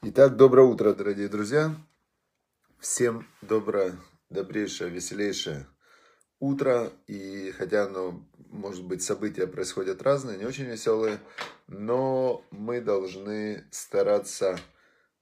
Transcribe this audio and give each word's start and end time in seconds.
Итак, 0.00 0.36
доброе 0.36 0.62
утро, 0.62 0.94
дорогие 0.94 1.26
друзья. 1.26 1.74
Всем 2.78 3.26
доброе, 3.42 3.96
добрейшее, 4.30 4.90
веселейшее 4.90 5.66
утро. 6.38 6.92
И 7.08 7.52
хотя 7.58 7.82
оно, 7.82 8.24
может 8.48 8.84
быть, 8.84 9.02
события 9.02 9.48
происходят 9.48 10.00
разные, 10.02 10.38
не 10.38 10.44
очень 10.44 10.66
веселые, 10.66 11.18
но 11.66 12.44
мы 12.52 12.80
должны 12.80 13.66
стараться, 13.72 14.60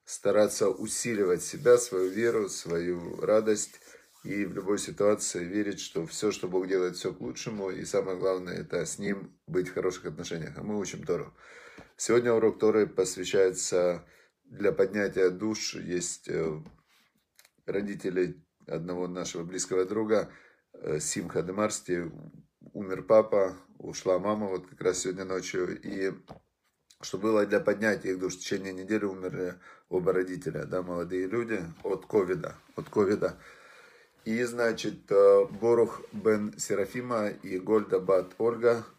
стараться 0.04 0.68
усиливать 0.68 1.42
себя, 1.42 1.78
свою 1.78 2.10
веру, 2.10 2.50
свою 2.50 3.18
радость 3.22 3.80
и 4.24 4.44
в 4.44 4.52
любой 4.52 4.78
ситуации 4.78 5.42
верить, 5.42 5.80
что 5.80 6.06
все, 6.06 6.30
что 6.30 6.48
Бог 6.48 6.68
делает, 6.68 6.96
все 6.96 7.14
к 7.14 7.20
лучшему. 7.22 7.70
И 7.70 7.86
самое 7.86 8.18
главное, 8.18 8.58
это 8.58 8.84
с 8.84 8.98
Ним 8.98 9.34
быть 9.46 9.68
в 9.68 9.74
хороших 9.74 10.04
отношениях. 10.04 10.52
А 10.58 10.62
мы 10.62 10.78
учим 10.78 11.02
Тору. 11.02 11.32
Сегодня 11.96 12.34
урок 12.34 12.58
Торы 12.58 12.86
посвящается 12.86 14.04
для 14.46 14.72
поднятия 14.72 15.30
душ 15.30 15.74
есть 15.74 16.28
э, 16.28 16.62
родители 17.66 18.42
одного 18.66 19.06
нашего 19.08 19.44
близкого 19.44 19.84
друга, 19.84 20.30
э, 20.72 20.98
Симха 21.00 21.42
Демарсти, 21.42 22.10
умер 22.72 23.02
папа, 23.02 23.56
ушла 23.78 24.18
мама 24.18 24.48
вот 24.48 24.66
как 24.66 24.80
раз 24.80 24.98
сегодня 24.98 25.24
ночью, 25.24 25.80
и 25.80 26.12
что 27.00 27.18
было 27.18 27.44
для 27.44 27.60
поднятия 27.60 28.12
их 28.12 28.18
душ, 28.18 28.36
в 28.36 28.40
течение 28.40 28.72
недели 28.72 29.04
умерли 29.04 29.54
оба 29.88 30.12
родителя, 30.12 30.64
да, 30.64 30.82
молодые 30.82 31.26
люди, 31.26 31.60
от 31.82 32.06
ковида, 32.06 32.56
от 32.76 32.88
ковида. 32.88 33.38
И, 34.24 34.42
значит, 34.42 35.10
э, 35.10 35.44
Борух 35.60 36.02
бен 36.12 36.58
Серафима 36.58 37.28
и 37.28 37.58
Гольда 37.58 38.00
бат 38.00 38.34
Ольга– 38.38 38.84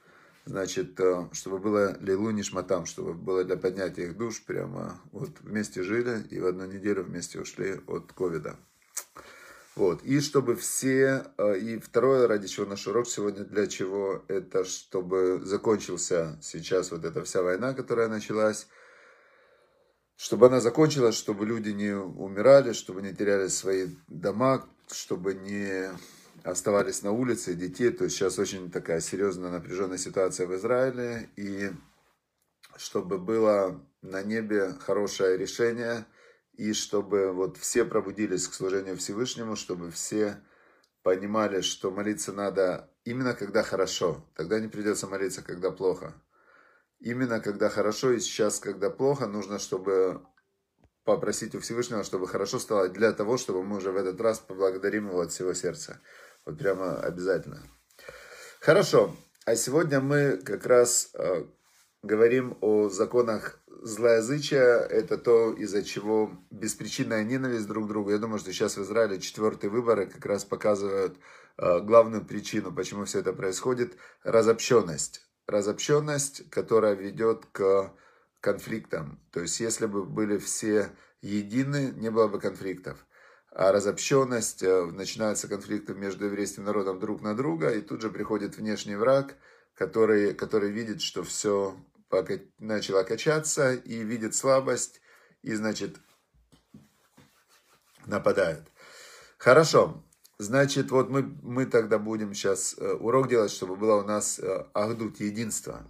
значит, 0.47 0.99
э, 0.99 1.27
чтобы 1.33 1.59
было 1.59 1.97
лилу 1.99 2.31
нишматам, 2.31 2.85
чтобы 2.85 3.13
было 3.13 3.43
для 3.43 3.57
поднятия 3.57 4.05
их 4.05 4.17
душ, 4.17 4.41
прямо 4.43 4.99
вот 5.11 5.29
вместе 5.41 5.83
жили 5.83 6.23
и 6.29 6.39
в 6.39 6.45
одну 6.45 6.65
неделю 6.65 7.03
вместе 7.03 7.39
ушли 7.39 7.81
от 7.87 8.11
ковида. 8.13 8.55
Вот. 9.75 10.03
И 10.03 10.21
чтобы 10.21 10.55
все, 10.55 11.25
э, 11.37 11.59
и 11.59 11.79
второе, 11.79 12.27
ради 12.27 12.47
чего 12.47 12.65
наш 12.65 12.87
урок 12.87 13.07
сегодня, 13.07 13.43
для 13.43 13.67
чего, 13.67 14.23
это 14.27 14.63
чтобы 14.63 15.41
закончился 15.43 16.39
сейчас 16.41 16.91
вот 16.91 17.05
эта 17.05 17.23
вся 17.23 17.43
война, 17.43 17.73
которая 17.73 18.07
началась, 18.07 18.67
чтобы 20.15 20.47
она 20.47 20.61
закончилась, 20.61 21.15
чтобы 21.15 21.45
люди 21.45 21.69
не 21.69 21.95
умирали, 21.95 22.73
чтобы 22.73 23.03
не 23.03 23.13
теряли 23.13 23.49
свои 23.49 23.87
дома, 24.07 24.67
чтобы 24.89 25.35
не 25.35 25.91
оставались 26.43 27.03
на 27.03 27.11
улице, 27.11 27.53
детей. 27.53 27.91
То 27.91 28.05
есть 28.05 28.15
сейчас 28.15 28.39
очень 28.39 28.71
такая 28.71 28.99
серьезная 28.99 29.51
напряженная 29.51 29.97
ситуация 29.97 30.47
в 30.47 30.55
Израиле. 30.55 31.29
И 31.35 31.71
чтобы 32.77 33.17
было 33.17 33.81
на 34.01 34.23
небе 34.23 34.73
хорошее 34.79 35.37
решение, 35.37 36.05
и 36.53 36.73
чтобы 36.73 37.31
вот 37.31 37.57
все 37.57 37.85
пробудились 37.85 38.47
к 38.47 38.53
служению 38.53 38.97
Всевышнему, 38.97 39.55
чтобы 39.55 39.91
все 39.91 40.41
понимали, 41.03 41.61
что 41.61 41.91
молиться 41.91 42.33
надо 42.33 42.89
именно 43.05 43.33
когда 43.33 43.63
хорошо. 43.63 44.25
Тогда 44.35 44.59
не 44.59 44.67
придется 44.67 45.07
молиться, 45.07 45.41
когда 45.41 45.71
плохо. 45.71 46.13
Именно 46.99 47.39
когда 47.39 47.69
хорошо, 47.69 48.11
и 48.11 48.19
сейчас, 48.19 48.59
когда 48.59 48.89
плохо, 48.89 49.27
нужно, 49.27 49.59
чтобы 49.59 50.25
попросить 51.03 51.55
у 51.55 51.59
Всевышнего, 51.59 52.03
чтобы 52.03 52.27
хорошо 52.27 52.59
стало 52.59 52.89
для 52.89 53.13
того, 53.13 53.37
чтобы 53.37 53.63
мы 53.63 53.77
уже 53.77 53.91
в 53.91 53.95
этот 53.95 54.19
раз 54.19 54.39
поблагодарим 54.39 55.07
его 55.07 55.21
от 55.21 55.31
всего 55.31 55.53
сердца. 55.53 56.01
Вот 56.47 56.57
прямо 56.57 57.01
обязательно. 57.01 57.61
Хорошо. 58.61 59.13
А 59.45 59.57
сегодня 59.57 59.99
мы 59.99 60.37
как 60.37 60.65
раз 60.65 61.09
э, 61.13 61.43
говорим 62.03 62.57
о 62.61 62.87
законах 62.87 63.59
злоязычия. 63.81 64.77
Это 64.77 65.17
то, 65.17 65.51
из-за 65.51 65.83
чего 65.83 66.31
беспричинная 66.49 67.25
ненависть 67.25 67.67
друг 67.67 67.85
к 67.85 67.87
другу. 67.89 68.11
Я 68.11 68.17
думаю, 68.17 68.39
что 68.39 68.53
сейчас 68.53 68.77
в 68.77 68.81
Израиле 68.83 69.19
четвертые 69.19 69.69
выборы 69.69 70.07
как 70.07 70.25
раз 70.25 70.45
показывают 70.45 71.17
э, 71.57 71.81
главную 71.81 72.23
причину, 72.23 72.73
почему 72.73 73.03
все 73.03 73.19
это 73.19 73.33
происходит. 73.33 73.97
Разобщенность. 74.23 75.27
Разобщенность, 75.47 76.49
которая 76.49 76.93
ведет 76.93 77.45
к 77.51 77.91
конфликтам. 78.39 79.21
То 79.33 79.41
есть, 79.41 79.59
если 79.59 79.85
бы 79.85 80.05
были 80.05 80.37
все 80.37 80.91
едины, 81.19 81.91
не 81.97 82.09
было 82.09 82.29
бы 82.29 82.39
конфликтов 82.39 83.05
разобщенность, 83.57 84.61
э, 84.61 84.85
начинаются 84.85 85.47
конфликты 85.47 85.95
между 85.95 86.25
еврейским 86.25 86.63
народом 86.63 86.99
друг 86.99 87.23
на 87.23 87.35
друга, 87.35 87.71
и 87.71 87.81
тут 87.81 88.01
же 88.01 88.11
приходит 88.11 88.55
внешний 88.55 88.95
враг, 88.95 89.35
который, 89.73 90.35
который 90.35 90.69
видит, 90.69 91.01
что 91.01 91.23
все 91.23 91.75
начало 92.59 93.03
качаться, 93.03 93.73
и 93.73 94.03
видит 94.03 94.35
слабость, 94.35 95.01
и, 95.41 95.55
значит, 95.55 95.97
нападает. 98.05 98.61
Хорошо. 99.39 100.03
Значит, 100.37 100.91
вот 100.91 101.09
мы, 101.09 101.23
мы 101.41 101.65
тогда 101.65 101.97
будем 101.97 102.35
сейчас 102.35 102.75
э, 102.77 102.93
урок 102.93 103.27
делать, 103.27 103.49
чтобы 103.49 103.75
было 103.75 103.95
у 103.95 104.03
нас 104.03 104.37
э, 104.37 104.65
ахдут, 104.73 105.19
единство. 105.19 105.81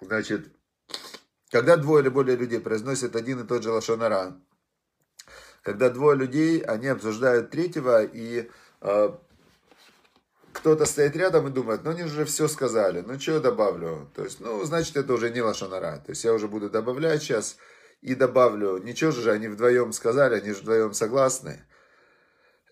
Значит, 0.00 0.52
когда 1.50 1.76
двое 1.76 2.02
или 2.02 2.10
более 2.10 2.36
людей 2.36 2.60
произносят 2.60 3.16
один 3.16 3.40
и 3.40 3.46
тот 3.46 3.64
же 3.64 3.72
лошонара, 3.72 4.40
когда 5.62 5.90
двое 5.90 6.16
людей, 6.16 6.60
они 6.60 6.88
обсуждают 6.88 7.50
третьего, 7.50 8.04
и 8.04 8.50
э, 8.80 9.10
кто-то 10.52 10.84
стоит 10.86 11.16
рядом 11.16 11.48
и 11.48 11.50
думает, 11.50 11.82
ну 11.84 11.90
они 11.90 12.04
же 12.04 12.24
все 12.24 12.48
сказали, 12.48 13.00
ну 13.00 13.18
что 13.18 13.32
я 13.32 13.40
добавлю? 13.40 14.10
То 14.14 14.24
есть, 14.24 14.40
ну, 14.40 14.64
значит, 14.64 14.96
это 14.96 15.12
уже 15.12 15.30
не 15.30 15.42
лошонара. 15.42 16.02
То 16.04 16.10
есть, 16.10 16.24
я 16.24 16.32
уже 16.32 16.48
буду 16.48 16.70
добавлять 16.70 17.22
сейчас 17.22 17.56
и 18.00 18.14
добавлю, 18.14 18.78
ничего 18.78 19.10
же 19.10 19.30
они 19.30 19.48
вдвоем 19.48 19.92
сказали, 19.92 20.36
они 20.40 20.52
же 20.52 20.62
вдвоем 20.62 20.92
согласны. 20.94 21.64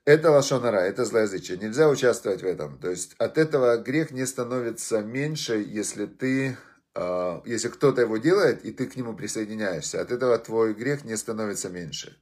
Это 0.05 0.31
лошонара, 0.31 0.79
это 0.79 1.05
злоязычие. 1.05 1.59
Нельзя 1.59 1.89
участвовать 1.89 2.43
в 2.43 2.47
этом. 2.47 2.79
То 2.79 2.91
есть, 2.91 3.15
от 3.19 3.39
этого 3.39 3.77
грех 3.77 4.13
не 4.13 4.25
становится 4.25 5.01
меньше, 5.03 5.55
если 5.57 6.07
ты 6.07 6.57
а, 6.97 7.43
если 7.45 7.69
кто-то 7.69 8.01
его 8.01 8.17
делает, 8.17 8.65
и 8.65 8.73
ты 8.73 8.87
к 8.87 8.97
нему 8.97 9.15
присоединяешься, 9.15 10.01
от 10.01 10.11
этого 10.11 10.39
твой 10.39 10.73
грех 10.73 11.05
не 11.05 11.17
становится 11.17 11.69
меньше. 11.69 12.17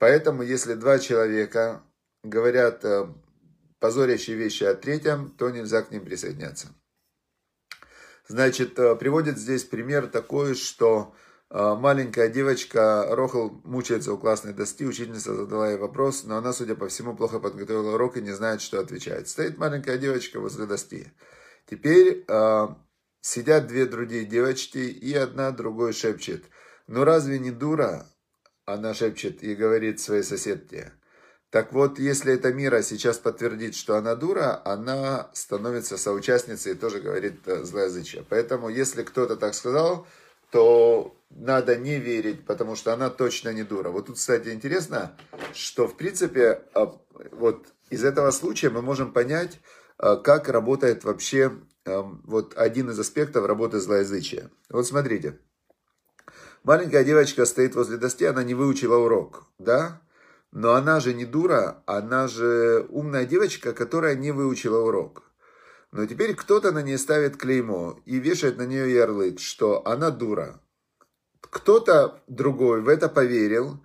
Поэтому, 0.00 0.42
если 0.42 0.72
два 0.72 0.98
человека 0.98 1.82
говорят 2.24 2.86
э, 2.86 3.06
позорящие 3.80 4.34
вещи 4.34 4.64
о 4.64 4.74
третьем, 4.74 5.28
то 5.28 5.50
нельзя 5.50 5.82
к 5.82 5.90
ним 5.90 6.06
присоединяться. 6.06 6.68
Значит, 8.26 8.78
э, 8.78 8.96
приводит 8.96 9.36
здесь 9.36 9.62
пример 9.62 10.06
такой, 10.06 10.54
что 10.54 11.14
э, 11.50 11.74
маленькая 11.78 12.30
девочка 12.30 13.08
Рохал 13.10 13.50
мучается 13.64 14.14
у 14.14 14.16
классной 14.16 14.54
доски, 14.54 14.86
учительница 14.86 15.34
задала 15.34 15.68
ей 15.68 15.76
вопрос, 15.76 16.24
но 16.24 16.38
она, 16.38 16.54
судя 16.54 16.76
по 16.76 16.88
всему, 16.88 17.14
плохо 17.14 17.38
подготовила 17.38 17.92
урок 17.92 18.16
и 18.16 18.22
не 18.22 18.32
знает, 18.32 18.62
что 18.62 18.80
отвечать. 18.80 19.28
Стоит 19.28 19.58
маленькая 19.58 19.98
девочка 19.98 20.40
возле 20.40 20.64
доски. 20.64 21.12
Теперь 21.66 22.24
сидят 23.20 23.66
две 23.66 23.84
другие 23.84 24.24
девочки, 24.24 24.78
и 24.78 25.12
одна 25.12 25.50
другой 25.50 25.92
шепчет, 25.92 26.44
ну 26.86 27.04
разве 27.04 27.38
не 27.38 27.50
дура 27.50 28.06
она 28.64 28.94
шепчет 28.94 29.42
и 29.42 29.54
говорит 29.54 30.00
своей 30.00 30.22
соседке. 30.22 30.92
Так 31.50 31.72
вот, 31.72 31.98
если 31.98 32.32
эта 32.32 32.52
Мира 32.52 32.80
сейчас 32.82 33.18
подтвердит, 33.18 33.74
что 33.74 33.96
она 33.96 34.14
дура, 34.14 34.62
она 34.64 35.30
становится 35.34 35.98
соучастницей 35.98 36.72
и 36.72 36.76
тоже 36.76 37.00
говорит 37.00 37.40
э, 37.46 37.64
злоязычие. 37.64 38.24
Поэтому, 38.28 38.68
если 38.68 39.02
кто-то 39.02 39.36
так 39.36 39.54
сказал, 39.54 40.06
то 40.52 41.16
надо 41.30 41.76
не 41.76 41.98
верить, 41.98 42.44
потому 42.46 42.76
что 42.76 42.92
она 42.92 43.10
точно 43.10 43.52
не 43.52 43.64
дура. 43.64 43.90
Вот 43.90 44.06
тут, 44.06 44.16
кстати, 44.16 44.50
интересно, 44.50 45.16
что, 45.52 45.88
в 45.88 45.96
принципе, 45.96 46.62
а, 46.74 46.96
вот 47.32 47.66
из 47.90 48.04
этого 48.04 48.30
случая 48.30 48.70
мы 48.70 48.82
можем 48.82 49.12
понять, 49.12 49.60
а, 49.98 50.16
как 50.16 50.48
работает 50.48 51.04
вообще 51.04 51.52
эм, 51.84 52.22
вот 52.24 52.56
один 52.56 52.90
из 52.90 52.98
аспектов 52.98 53.46
работы 53.46 53.80
злоязычия. 53.80 54.50
Вот 54.68 54.86
смотрите. 54.86 55.38
Маленькая 56.62 57.04
девочка 57.04 57.46
стоит 57.46 57.74
возле 57.74 57.96
доски, 57.96 58.24
она 58.24 58.42
не 58.42 58.54
выучила 58.54 58.96
урок, 58.96 59.46
да? 59.58 60.02
Но 60.52 60.74
она 60.74 61.00
же 61.00 61.14
не 61.14 61.24
дура, 61.24 61.82
она 61.86 62.28
же 62.28 62.86
умная 62.90 63.24
девочка, 63.24 63.72
которая 63.72 64.14
не 64.14 64.30
выучила 64.30 64.84
урок. 64.84 65.22
Но 65.92 66.06
теперь 66.06 66.34
кто-то 66.34 66.70
на 66.70 66.82
ней 66.82 66.98
ставит 66.98 67.36
клеймо 67.36 67.98
и 68.04 68.18
вешает 68.18 68.58
на 68.58 68.66
нее 68.66 68.92
ярлык, 68.92 69.40
что 69.40 69.86
она 69.86 70.10
дура. 70.10 70.60
Кто-то 71.40 72.22
другой 72.28 72.82
в 72.82 72.88
это 72.88 73.08
поверил, 73.08 73.82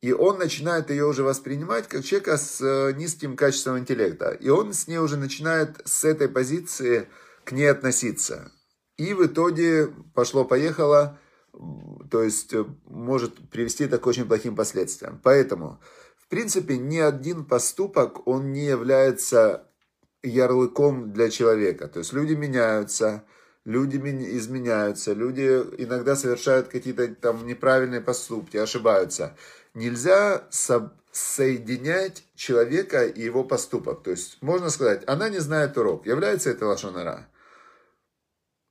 и 0.00 0.12
он 0.12 0.38
начинает 0.38 0.90
ее 0.90 1.06
уже 1.06 1.22
воспринимать 1.22 1.88
как 1.88 2.04
человека 2.04 2.36
с 2.36 2.60
э, 2.60 2.92
низким 2.92 3.36
качеством 3.36 3.78
интеллекта. 3.78 4.30
И 4.32 4.48
он 4.48 4.72
с 4.72 4.88
ней 4.88 4.98
уже 4.98 5.16
начинает 5.16 5.80
с 5.84 6.04
этой 6.04 6.28
позиции 6.28 7.08
к 7.44 7.52
ней 7.52 7.70
относиться. 7.70 8.50
И 8.96 9.14
в 9.14 9.26
итоге 9.26 9.88
пошло-поехало, 10.14 11.18
то 12.10 12.22
есть 12.22 12.52
э, 12.52 12.64
может 12.86 13.36
привести 13.50 13.84
это 13.84 13.98
к 13.98 14.06
очень 14.06 14.26
плохим 14.26 14.56
последствиям. 14.56 15.20
Поэтому, 15.22 15.80
в 16.16 16.28
принципе, 16.28 16.76
ни 16.76 16.98
один 16.98 17.44
поступок, 17.44 18.26
он 18.26 18.52
не 18.52 18.66
является 18.66 19.68
ярлыком 20.22 21.12
для 21.12 21.30
человека. 21.30 21.88
То 21.88 22.00
есть 22.00 22.12
люди 22.12 22.34
меняются, 22.34 23.24
люди 23.64 23.96
изменяются, 23.96 25.12
люди 25.12 25.62
иногда 25.78 26.16
совершают 26.16 26.68
какие-то 26.68 27.14
там 27.14 27.46
неправильные 27.46 28.00
поступки, 28.00 28.56
ошибаются. 28.56 29.36
Нельзя 29.74 30.44
со 30.50 30.92
соединять 31.12 32.24
человека 32.34 33.06
и 33.06 33.22
его 33.22 33.44
поступок. 33.44 34.02
То 34.02 34.10
есть, 34.10 34.38
можно 34.42 34.68
сказать, 34.68 35.04
она 35.06 35.28
не 35.28 35.38
знает 35.38 35.78
урок. 35.78 36.06
Является 36.06 36.50
это 36.50 36.66
лошонара? 36.66 37.28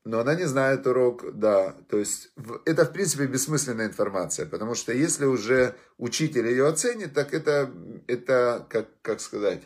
Но 0.05 0.19
она 0.19 0.35
не 0.35 0.45
знает 0.45 0.85
урок, 0.85 1.37
да. 1.37 1.71
То 1.87 1.97
есть, 1.97 2.33
это, 2.65 2.85
в 2.85 2.91
принципе, 2.91 3.25
бессмысленная 3.25 3.87
информация. 3.87 4.45
Потому 4.45 4.75
что 4.75 4.91
если 4.91 5.25
уже 5.25 5.75
учитель 5.97 6.47
ее 6.47 6.67
оценит, 6.67 7.13
так 7.13 7.33
это, 7.33 7.71
это 8.07 8.67
как, 8.69 8.87
как 9.01 9.21
сказать, 9.21 9.63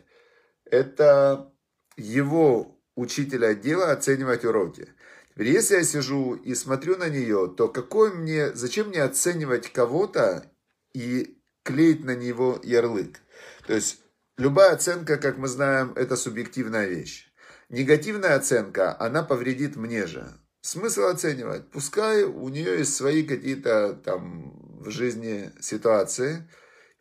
это 0.66 1.52
его 1.96 2.80
учителя 2.96 3.56
дела 3.56 3.92
оценивать 3.92 4.46
уроки. 4.46 4.90
Если 5.36 5.76
я 5.76 5.84
сижу 5.84 6.36
и 6.36 6.56
смотрю 6.56 6.98
на 6.98 7.10
нее, 7.10 7.54
то 7.56 7.68
какой 7.68 8.14
мне, 8.14 8.54
зачем 8.54 8.90
мне 8.90 9.04
оценивать 9.04 9.72
кого-то 9.72 10.52
и 10.94 11.40
клеить 11.64 12.04
на 12.06 12.16
него 12.16 12.60
ярлык? 12.64 13.20
То 13.68 13.74
есть, 13.74 14.02
любая 14.38 14.74
оценка, 14.74 15.18
как 15.18 15.38
мы 15.38 15.48
знаем, 15.48 15.94
это 15.96 16.16
субъективная 16.16 16.88
вещь. 16.88 17.27
Негативная 17.70 18.36
оценка, 18.36 19.00
она 19.00 19.24
повредит 19.24 19.76
мне 19.76 20.08
же. 20.08 20.28
Смысл 20.62 21.04
оценивать? 21.04 21.70
Пускай 21.70 22.24
у 22.24 22.50
нее 22.50 22.80
есть 22.80 22.96
свои 22.96 23.24
какие-то 23.24 23.94
там 23.94 24.82
в 24.82 24.90
жизни 24.90 25.52
ситуации, 25.60 26.48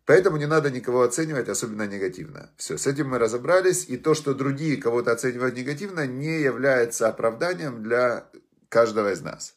Поэтому 0.06 0.36
не 0.36 0.46
надо 0.46 0.70
никого 0.70 1.02
оценивать, 1.02 1.48
особенно 1.48 1.84
негативно. 1.84 2.50
Все, 2.56 2.78
с 2.78 2.86
этим 2.86 3.08
мы 3.10 3.18
разобрались. 3.18 3.88
И 3.88 3.96
то, 3.96 4.14
что 4.14 4.34
другие 4.34 4.76
кого-то 4.76 5.10
оценивают 5.10 5.56
негативно, 5.56 6.06
не 6.06 6.40
является 6.40 7.08
оправданием 7.08 7.82
для 7.82 8.30
каждого 8.69 9.12
из 9.12 9.20
нас. 9.20 9.56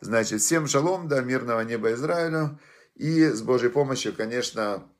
Значит, 0.00 0.40
всем 0.40 0.66
шалом, 0.66 1.06
да, 1.06 1.20
мирного 1.20 1.60
неба 1.60 1.92
Израилю. 1.92 2.58
И 2.96 3.26
с 3.26 3.42
Божьей 3.42 3.70
помощью, 3.70 4.12
конечно, 4.12 4.90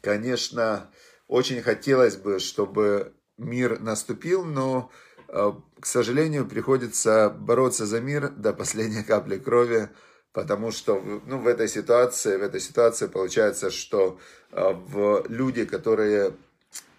конечно, 0.00 0.90
очень 1.28 1.62
хотелось 1.62 2.16
бы, 2.16 2.40
чтобы 2.40 3.14
мир 3.36 3.80
наступил, 3.80 4.44
но, 4.44 4.90
э, 5.28 5.52
к 5.80 5.86
сожалению, 5.86 6.46
приходится 6.46 7.30
бороться 7.30 7.86
за 7.86 8.00
мир 8.00 8.28
до 8.30 8.52
последней 8.52 9.02
капли 9.02 9.38
крови, 9.38 9.90
потому 10.32 10.70
что 10.70 11.00
ну, 11.26 11.38
в 11.38 11.46
этой 11.46 11.68
ситуации, 11.68 12.36
в 12.36 12.42
этой 12.42 12.60
ситуации 12.60 13.06
получается, 13.06 13.70
что 13.70 14.18
э, 14.52 14.72
в 14.72 15.24
люди, 15.28 15.64
которые, 15.64 16.34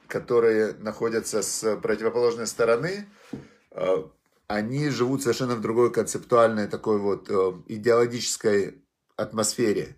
которые 0.08 0.74
находятся 0.80 1.42
с 1.42 1.78
противоположной 1.78 2.48
стороны, 2.48 3.08
э, 3.72 4.04
они 4.48 4.90
живут 4.90 5.24
совершенно 5.24 5.56
в 5.56 5.62
другой 5.62 5.92
концептуальной 5.92 6.68
такой 6.68 7.00
вот 7.00 7.30
идеологической 7.68 8.80
атмосфере. 9.16 9.96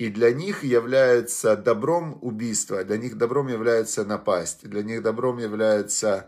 И 0.00 0.08
для 0.08 0.32
них 0.32 0.64
является 0.64 1.58
добром 1.58 2.18
убийство, 2.22 2.82
для 2.84 2.96
них 2.96 3.18
добром 3.18 3.48
является 3.48 4.02
напасть, 4.02 4.66
для 4.66 4.82
них 4.82 5.02
добром 5.02 5.36
является 5.36 6.26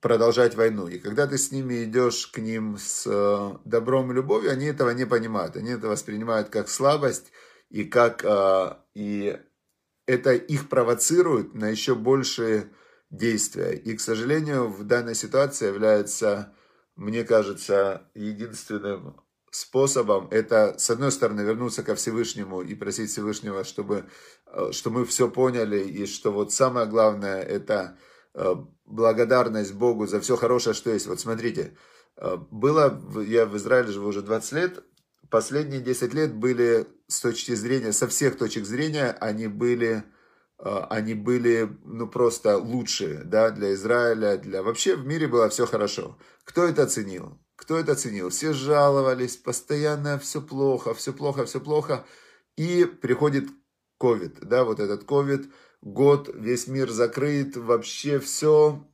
продолжать 0.00 0.56
войну. 0.56 0.88
И 0.88 0.98
когда 0.98 1.28
ты 1.28 1.38
с 1.38 1.52
ними 1.52 1.84
идешь 1.84 2.26
к 2.26 2.38
ним 2.38 2.76
с 2.76 3.06
э, 3.06 3.58
добром 3.64 4.10
и 4.10 4.16
любовью, 4.16 4.50
они 4.50 4.66
этого 4.66 4.90
не 4.90 5.06
понимают. 5.06 5.56
Они 5.56 5.70
это 5.70 5.86
воспринимают 5.86 6.48
как 6.48 6.68
слабость, 6.68 7.30
и, 7.70 7.84
как, 7.84 8.24
э, 8.24 8.78
и 8.94 9.38
это 10.06 10.32
их 10.32 10.68
провоцирует 10.68 11.54
на 11.54 11.68
еще 11.68 11.94
большие 11.94 12.64
действия. 13.10 13.74
И, 13.76 13.94
к 13.94 14.00
сожалению, 14.00 14.66
в 14.66 14.82
данной 14.82 15.14
ситуации 15.14 15.68
является, 15.68 16.52
мне 16.96 17.22
кажется, 17.22 18.10
единственным 18.16 19.20
способом 19.54 20.28
это, 20.30 20.76
с 20.78 20.90
одной 20.90 21.12
стороны, 21.12 21.42
вернуться 21.42 21.82
ко 21.82 21.94
Всевышнему 21.94 22.62
и 22.62 22.74
просить 22.74 23.10
Всевышнего, 23.10 23.64
чтобы, 23.64 24.04
э, 24.46 24.72
что 24.72 24.90
мы 24.90 25.04
все 25.04 25.30
поняли, 25.30 25.80
и 25.80 26.06
что 26.06 26.32
вот 26.32 26.52
самое 26.52 26.86
главное, 26.86 27.40
это 27.42 27.96
Э, 28.34 28.56
благодарность 28.84 29.74
Богу 29.74 30.06
за 30.06 30.20
все 30.20 30.36
хорошее, 30.36 30.74
что 30.74 30.90
есть. 30.90 31.06
Вот 31.06 31.20
смотрите, 31.20 31.76
э, 32.16 32.36
было, 32.50 33.00
я 33.26 33.46
в 33.46 33.56
Израиле 33.56 33.92
живу 33.92 34.08
уже 34.08 34.22
20 34.22 34.52
лет, 34.52 34.84
последние 35.30 35.80
10 35.80 36.12
лет 36.14 36.34
были 36.34 36.86
с 37.06 37.20
точки 37.20 37.54
зрения, 37.54 37.92
со 37.92 38.08
всех 38.08 38.36
точек 38.36 38.66
зрения, 38.66 39.16
они 39.20 39.46
были, 39.46 40.04
они 40.58 41.14
были, 41.14 41.68
ну, 41.84 42.06
просто 42.08 42.56
лучшие, 42.58 43.22
да, 43.24 43.50
для 43.50 43.74
Израиля, 43.74 44.36
для... 44.38 44.62
Вообще 44.62 44.96
в 44.96 45.04
мире 45.04 45.26
было 45.28 45.48
все 45.48 45.66
хорошо. 45.66 46.16
Кто 46.44 46.64
это 46.64 46.84
оценил? 46.84 47.38
Кто 47.56 47.78
это 47.78 47.92
оценил? 47.92 48.30
Все 48.30 48.52
жаловались, 48.52 49.36
постоянно 49.36 50.18
все 50.18 50.40
плохо, 50.40 50.94
все 50.94 51.12
плохо, 51.12 51.44
все 51.44 51.60
плохо. 51.60 52.04
И 52.56 52.84
приходит 52.84 53.48
ковид, 53.98 54.40
да, 54.40 54.64
вот 54.64 54.80
этот 54.80 55.04
ковид– 55.04 55.50
год, 55.84 56.30
весь 56.34 56.66
мир 56.66 56.90
закрыт, 56.90 57.56
вообще 57.56 58.18
все. 58.18 58.84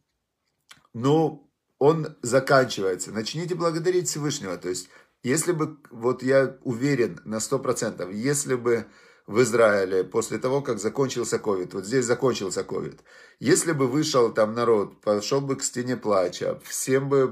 Ну, 0.92 1.50
он 1.78 2.16
заканчивается. 2.20 3.12
Начните 3.12 3.54
благодарить 3.54 4.08
Всевышнего. 4.08 4.58
То 4.58 4.68
есть, 4.68 4.88
если 5.22 5.52
бы, 5.52 5.78
вот 5.90 6.22
я 6.22 6.58
уверен 6.62 7.20
на 7.24 7.36
100%, 7.36 8.12
если 8.12 8.56
бы 8.56 8.86
в 9.26 9.40
Израиле 9.42 10.02
после 10.02 10.38
того, 10.38 10.60
как 10.60 10.80
закончился 10.80 11.38
ковид, 11.38 11.72
вот 11.74 11.86
здесь 11.86 12.04
закончился 12.04 12.64
ковид, 12.64 13.00
если 13.38 13.72
бы 13.72 13.86
вышел 13.86 14.32
там 14.32 14.54
народ, 14.54 15.00
пошел 15.00 15.40
бы 15.40 15.54
к 15.54 15.62
стене 15.62 15.96
плача, 15.96 16.58
всем 16.64 17.08
бы, 17.08 17.28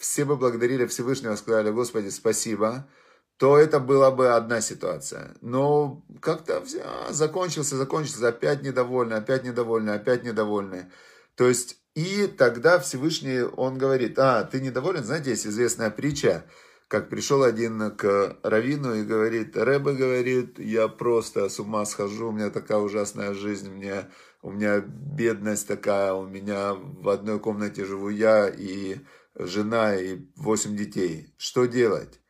все 0.00 0.24
бы 0.24 0.36
благодарили 0.36 0.86
Всевышнего, 0.86 1.36
сказали, 1.36 1.70
Господи, 1.70 2.08
спасибо, 2.08 2.88
то 3.36 3.58
это 3.58 3.80
была 3.80 4.10
бы 4.10 4.30
одна 4.30 4.62
ситуация. 4.62 5.36
Но 5.42 6.02
как-то 6.22 6.64
а, 6.82 7.12
закончился, 7.12 7.76
закончился, 7.76 8.26
опять 8.26 8.62
недовольны, 8.62 9.12
опять 9.14 9.44
недовольны, 9.44 9.90
опять 9.90 10.24
недовольны. 10.24 10.90
То 11.36 11.48
есть, 11.48 11.76
и 11.94 12.26
тогда 12.26 12.78
Всевышний, 12.78 13.42
он 13.42 13.76
говорит, 13.76 14.18
а, 14.18 14.44
ты 14.44 14.62
недоволен? 14.62 15.04
Знаете, 15.04 15.30
есть 15.30 15.46
известная 15.46 15.90
притча, 15.90 16.46
как 16.88 17.10
пришел 17.10 17.42
один 17.42 17.90
к 17.90 18.38
Равину 18.42 18.94
и 18.94 19.04
говорит, 19.04 19.54
Рэбе 19.54 19.92
говорит, 19.92 20.58
я 20.58 20.88
просто 20.88 21.50
с 21.50 21.60
ума 21.60 21.84
схожу, 21.84 22.28
у 22.28 22.32
меня 22.32 22.48
такая 22.48 22.78
ужасная 22.78 23.34
жизнь, 23.34 23.70
мне, 23.70 24.06
у 24.40 24.50
меня 24.50 24.80
бедность 24.80 25.68
такая, 25.68 26.14
у 26.14 26.26
меня 26.26 26.72
в 26.74 27.08
одной 27.10 27.38
комнате 27.38 27.84
живу 27.84 28.08
я 28.08 28.48
и 28.48 28.96
жена 29.34 29.96
и 29.96 30.18
восемь 30.36 30.76
детей. 30.76 31.34
Что 31.36 31.66
делать? 31.66 32.20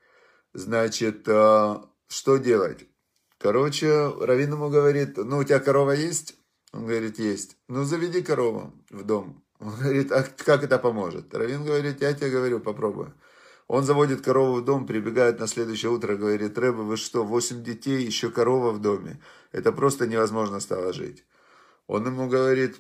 Значит, 0.53 1.29
а, 1.29 1.89
что 2.09 2.37
делать? 2.39 2.87
Короче, 3.39 4.09
Равин 4.21 4.53
ему 4.53 4.69
говорит, 4.69 5.17
ну, 5.17 5.39
у 5.39 5.45
тебя 5.45 5.61
корова 5.61 5.93
есть? 5.93 6.35
Он 6.73 6.87
говорит, 6.87 7.19
есть. 7.19 7.57
Ну, 7.69 7.85
заведи 7.85 8.23
корову 8.23 8.73
в 8.91 9.03
дом. 9.05 9.45
Он 9.61 9.75
говорит, 9.75 10.13
а 10.13 10.23
как 10.23 10.63
это 10.63 10.79
поможет? 10.79 11.35
Равин 11.35 11.65
говорит, 11.65 12.01
я 12.01 12.13
тебе 12.13 12.31
говорю, 12.31 12.61
попробуй. 12.61 13.09
Он 13.67 13.85
заводит 13.85 14.23
корову 14.23 14.57
в 14.61 14.65
дом, 14.65 14.87
прибегает 14.87 15.39
на 15.39 15.47
следующее 15.47 15.93
утро, 15.93 16.17
говорит, 16.17 16.59
Рэба, 16.59 16.83
вы 16.83 16.97
что, 16.97 17.25
восемь 17.25 17.63
детей, 17.63 18.05
еще 18.05 18.31
корова 18.31 18.73
в 18.73 18.81
доме. 18.81 19.23
Это 19.53 19.71
просто 19.71 20.07
невозможно 20.07 20.61
стало 20.61 20.93
жить. 20.93 21.25
Он 21.87 22.05
ему 22.07 22.29
говорит, 22.29 22.77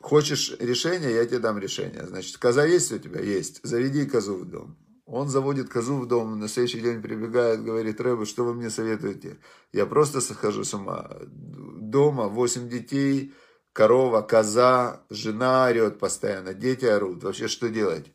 хочешь 0.00 0.54
решение, 0.58 1.12
я 1.12 1.26
тебе 1.26 1.38
дам 1.38 1.58
решение. 1.58 2.06
Значит, 2.06 2.38
коза 2.38 2.64
есть 2.64 2.92
у 2.92 2.98
тебя? 2.98 3.20
Есть. 3.20 3.60
Заведи 3.62 4.06
козу 4.06 4.36
в 4.36 4.44
дом. 4.44 4.76
Он 5.06 5.28
заводит 5.28 5.70
козу 5.70 5.96
в 5.96 6.06
дом, 6.06 6.38
на 6.38 6.48
следующий 6.48 6.80
день 6.80 7.00
прибегает, 7.00 7.64
говорит, 7.64 7.98
Рэба, 7.98 8.26
что 8.26 8.44
вы 8.44 8.52
мне 8.54 8.68
советуете? 8.68 9.38
Я 9.72 9.86
просто 9.86 10.20
схожу 10.20 10.64
с 10.64 10.74
ума. 10.74 11.10
Дома 11.26 12.28
8 12.28 12.68
детей, 12.68 13.32
корова, 13.72 14.20
коза, 14.20 15.06
жена 15.08 15.64
орет 15.64 15.98
постоянно, 15.98 16.52
дети 16.52 16.84
орут. 16.84 17.24
Вообще, 17.24 17.48
что 17.48 17.70
делать? 17.70 18.12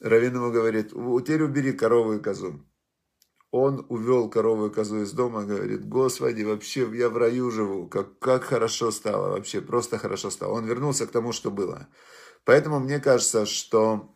Равин 0.00 0.36
ему 0.36 0.50
говорит, 0.50 0.92
теперь 0.92 1.42
убери 1.42 1.72
корову 1.72 2.14
и 2.14 2.18
козу. 2.18 2.64
Он 3.50 3.84
увел 3.88 4.30
корову 4.30 4.66
и 4.66 4.72
козу 4.72 5.02
из 5.02 5.12
дома, 5.12 5.44
говорит, 5.44 5.88
Господи, 5.88 6.42
вообще 6.44 6.88
я 6.96 7.08
в 7.08 7.16
раю 7.16 7.50
живу, 7.50 7.88
как, 7.88 8.18
как 8.20 8.44
хорошо 8.44 8.92
стало, 8.92 9.30
вообще 9.30 9.60
просто 9.60 9.98
хорошо 9.98 10.30
стало. 10.30 10.52
Он 10.52 10.66
вернулся 10.66 11.06
к 11.06 11.10
тому, 11.10 11.32
что 11.32 11.50
было. 11.50 11.88
Поэтому 12.44 12.78
мне 12.78 13.00
кажется, 13.00 13.46
что 13.46 14.14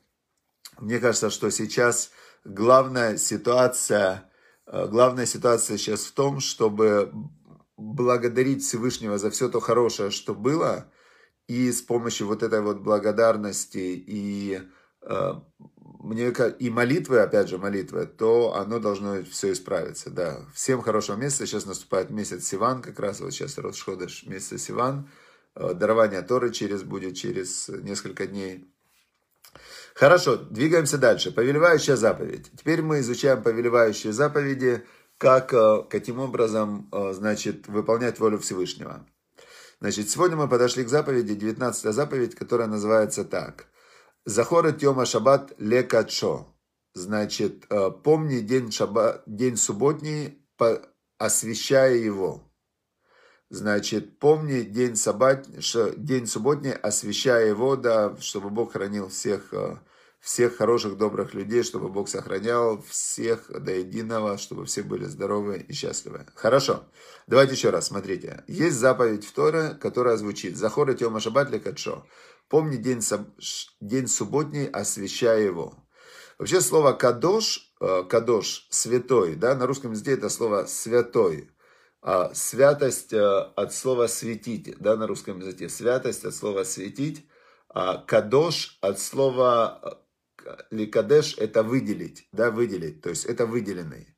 мне 0.79 0.99
кажется, 0.99 1.31
что 1.31 1.50
сейчас 1.50 2.11
главная 2.45 3.17
ситуация, 3.17 4.31
э, 4.67 4.87
главная 4.87 5.26
ситуация 5.26 5.79
сейчас 5.79 6.05
в 6.05 6.12
том, 6.12 6.41
чтобы 6.41 7.12
благодарить 7.76 8.62
Всевышнего 8.62 9.19
за 9.19 9.31
все 9.31 9.49
то 9.49 9.61
хорошее, 9.61 10.11
что 10.11 10.35
было, 10.35 10.91
и 11.47 11.71
с 11.71 11.83
помощью 11.83 12.26
вот 12.26 12.43
этой 12.43 12.61
вот 12.61 12.81
благодарности 12.81 13.79
и 13.79 14.62
э, 15.03 15.33
мне 16.04 16.28
и 16.58 16.70
молитвы, 16.70 17.20
опять 17.20 17.49
же, 17.49 17.56
молитвы, 17.56 18.06
то 18.06 18.54
оно 18.54 18.78
должно 18.78 19.25
все 19.25 19.52
исправиться, 19.52 20.11
да. 20.11 20.40
Всем 20.54 20.82
хорошего 20.82 21.16
месяца, 21.16 21.46
сейчас 21.46 21.64
наступает 21.64 22.11
месяц 22.11 22.46
Сиван, 22.46 22.82
как 22.82 23.00
раз 23.00 23.20
вот 23.20 23.32
сейчас 23.32 23.56
Росходыш, 23.56 24.26
месяц 24.26 24.62
Сиван, 24.62 25.08
э, 25.54 25.73
дарование 25.73 26.20
Торы 26.20 26.52
через 26.52 26.82
будет 26.82 27.16
через 27.16 27.68
несколько 27.68 28.26
дней. 28.26 28.70
Хорошо, 29.94 30.37
двигаемся 30.37 30.99
дальше. 30.99 31.32
Повелевающая 31.32 31.96
заповедь. 31.96 32.50
Теперь 32.58 32.82
мы 32.82 33.00
изучаем 33.00 33.42
повелевающие 33.42 34.12
заповеди, 34.12 34.84
как, 35.16 35.54
э, 35.54 35.84
каким 35.88 36.18
образом, 36.20 36.88
э, 36.92 37.12
значит, 37.14 37.66
выполнять 37.66 38.18
волю 38.20 38.38
Всевышнего. 38.38 39.06
Значит, 39.80 40.11
сегодня 40.11 40.37
мы 40.37 40.49
подошли 40.49 40.84
к 40.84 40.88
заповеди, 40.88 41.34
19 41.34 41.92
заповедь, 41.92 42.34
которая 42.34 42.68
называется 42.68 43.25
так. 43.25 43.68
Захора 44.26 44.73
Тёма 44.73 45.04
Шаббат 45.04 45.52
Лекачо. 45.59 46.47
Значит, 46.95 47.66
э, 47.69 47.90
помни 47.90 48.40
день, 48.40 48.73
шаба, 48.73 49.23
день 49.26 49.57
субботний, 49.57 50.38
освящая 51.19 51.97
его. 51.97 52.50
Значит, 53.50 54.19
помни 54.19 54.62
день, 54.62 54.97
саббат, 54.97 55.47
день 55.97 56.26
субботний, 56.26 56.73
освящая 56.73 57.49
его, 57.49 57.76
да, 57.76 58.16
чтобы 58.19 58.49
Бог 58.49 58.73
хранил 58.73 59.11
всех, 59.11 59.52
э, 59.52 59.76
всех 60.21 60.57
хороших, 60.57 60.97
добрых 60.97 61.35
людей, 61.35 61.62
чтобы 61.62 61.88
Бог 61.90 62.09
сохранял 62.09 62.83
всех 62.88 63.50
до 63.50 63.73
единого, 63.73 64.38
чтобы 64.38 64.64
все 64.64 64.83
были 64.83 65.04
здоровы 65.04 65.59
и 65.69 65.73
счастливы. 65.75 66.26
Хорошо. 66.35 66.85
Давайте 67.26 67.52
еще 67.52 67.71
раз, 67.71 67.88
смотрите. 67.88 68.43
Есть 68.49 68.76
заповедь 68.76 69.26
вторая, 69.26 69.75
которая 69.75 70.16
звучит. 70.16 70.57
Захора 70.57 70.95
Тёма 70.95 71.21
Шаббат 71.21 71.50
Лекачо. 71.50 72.07
Помни 72.49 72.77
день, 72.77 73.01
день 73.81 74.07
субботний, 74.07 74.67
освящая 74.67 75.41
его. 75.41 75.85
Вообще 76.39 76.61
слово 76.61 76.93
кадош, 76.93 77.73
э, 77.81 78.05
кадош, 78.09 78.67
святой, 78.71 79.37
да, 79.37 79.55
на 79.55 79.67
русском 79.67 79.93
языке 79.93 80.13
это 80.13 80.29
слово 80.29 80.67
святой. 80.67 81.51
А 82.03 82.35
святость 82.35 83.13
э, 83.13 83.21
от 83.21 83.73
слова 83.73 84.09
светить, 84.09 84.77
да, 84.79 84.97
на 84.97 85.07
русском 85.07 85.41
языке. 85.41 85.69
Святость 85.69 86.25
от 86.25 86.35
слова 86.35 86.65
светить. 86.65 87.27
А 87.69 87.99
кадош 87.99 88.79
от 88.81 89.01
слова 89.01 90.03
э, 90.45 90.57
ликадеш 90.71 91.39
это 91.39 91.63
выделить, 91.63 92.29
да, 92.33 92.51
выделить. 92.51 93.01
То 93.01 93.11
есть 93.11 93.25
это 93.25 93.47
выделенный, 93.47 94.17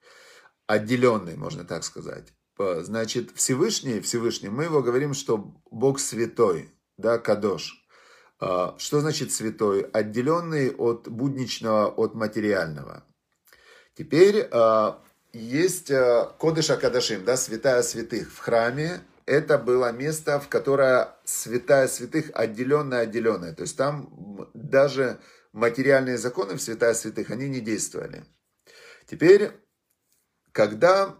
отделенный, 0.67 1.37
можно 1.37 1.65
так 1.65 1.85
сказать. 1.85 2.33
Значит, 2.59 3.33
Всевышний, 3.35 4.01
Всевышний, 4.01 4.49
мы 4.49 4.65
его 4.65 4.83
говорим, 4.83 5.13
что 5.13 5.55
Бог 5.71 6.01
святой, 6.01 6.71
да, 6.97 7.19
кадош. 7.19 7.86
А, 8.39 8.75
что 8.79 9.01
значит 9.01 9.33
святой? 9.33 9.83
Отделенный 9.83 10.71
от 10.71 11.09
будничного, 11.09 11.89
от 11.89 12.15
материального. 12.15 13.05
Теперь 13.95 14.49
а, 14.51 15.03
есть 15.33 15.91
а, 15.91 16.35
Кодыша 16.39 16.77
Кадашим, 16.77 17.25
да, 17.25 17.37
святая 17.37 17.83
святых 17.83 18.33
в 18.33 18.39
храме. 18.39 19.01
Это 19.25 19.59
было 19.59 19.91
место, 19.91 20.39
в 20.39 20.49
которое 20.49 21.17
святая 21.25 21.89
святых 21.89 22.31
отделенная 22.35 23.01
отделенная. 23.01 23.55
То 23.55 23.63
есть 23.63 23.77
там 23.77 24.51
даже 24.55 25.19
материальные 25.53 26.19
законы 26.19 26.57
в 26.57 26.63
святая 26.63 26.95
святых, 26.95 27.31
они 27.31 27.49
не 27.49 27.61
действовали. 27.61 28.25
Теперь, 29.07 29.53
когда 30.53 31.17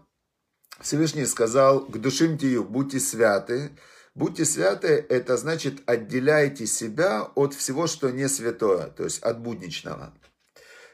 Всевышний 0.79 1.25
сказал, 1.25 1.85
к 1.85 1.97
душим 1.97 2.37
тию, 2.37 2.63
будьте 2.63 2.99
святы, 2.99 3.71
Будьте 4.17 4.45
святы, 4.45 5.05
это 5.09 5.37
значит 5.37 5.83
отделяйте 5.85 6.65
себя 6.65 7.21
от 7.35 7.53
всего, 7.53 7.85
что 7.85 8.09
не 8.09 8.27
святое, 8.27 8.87
то 8.87 9.03
есть 9.03 9.21
от 9.21 9.39
будничного. 9.39 10.11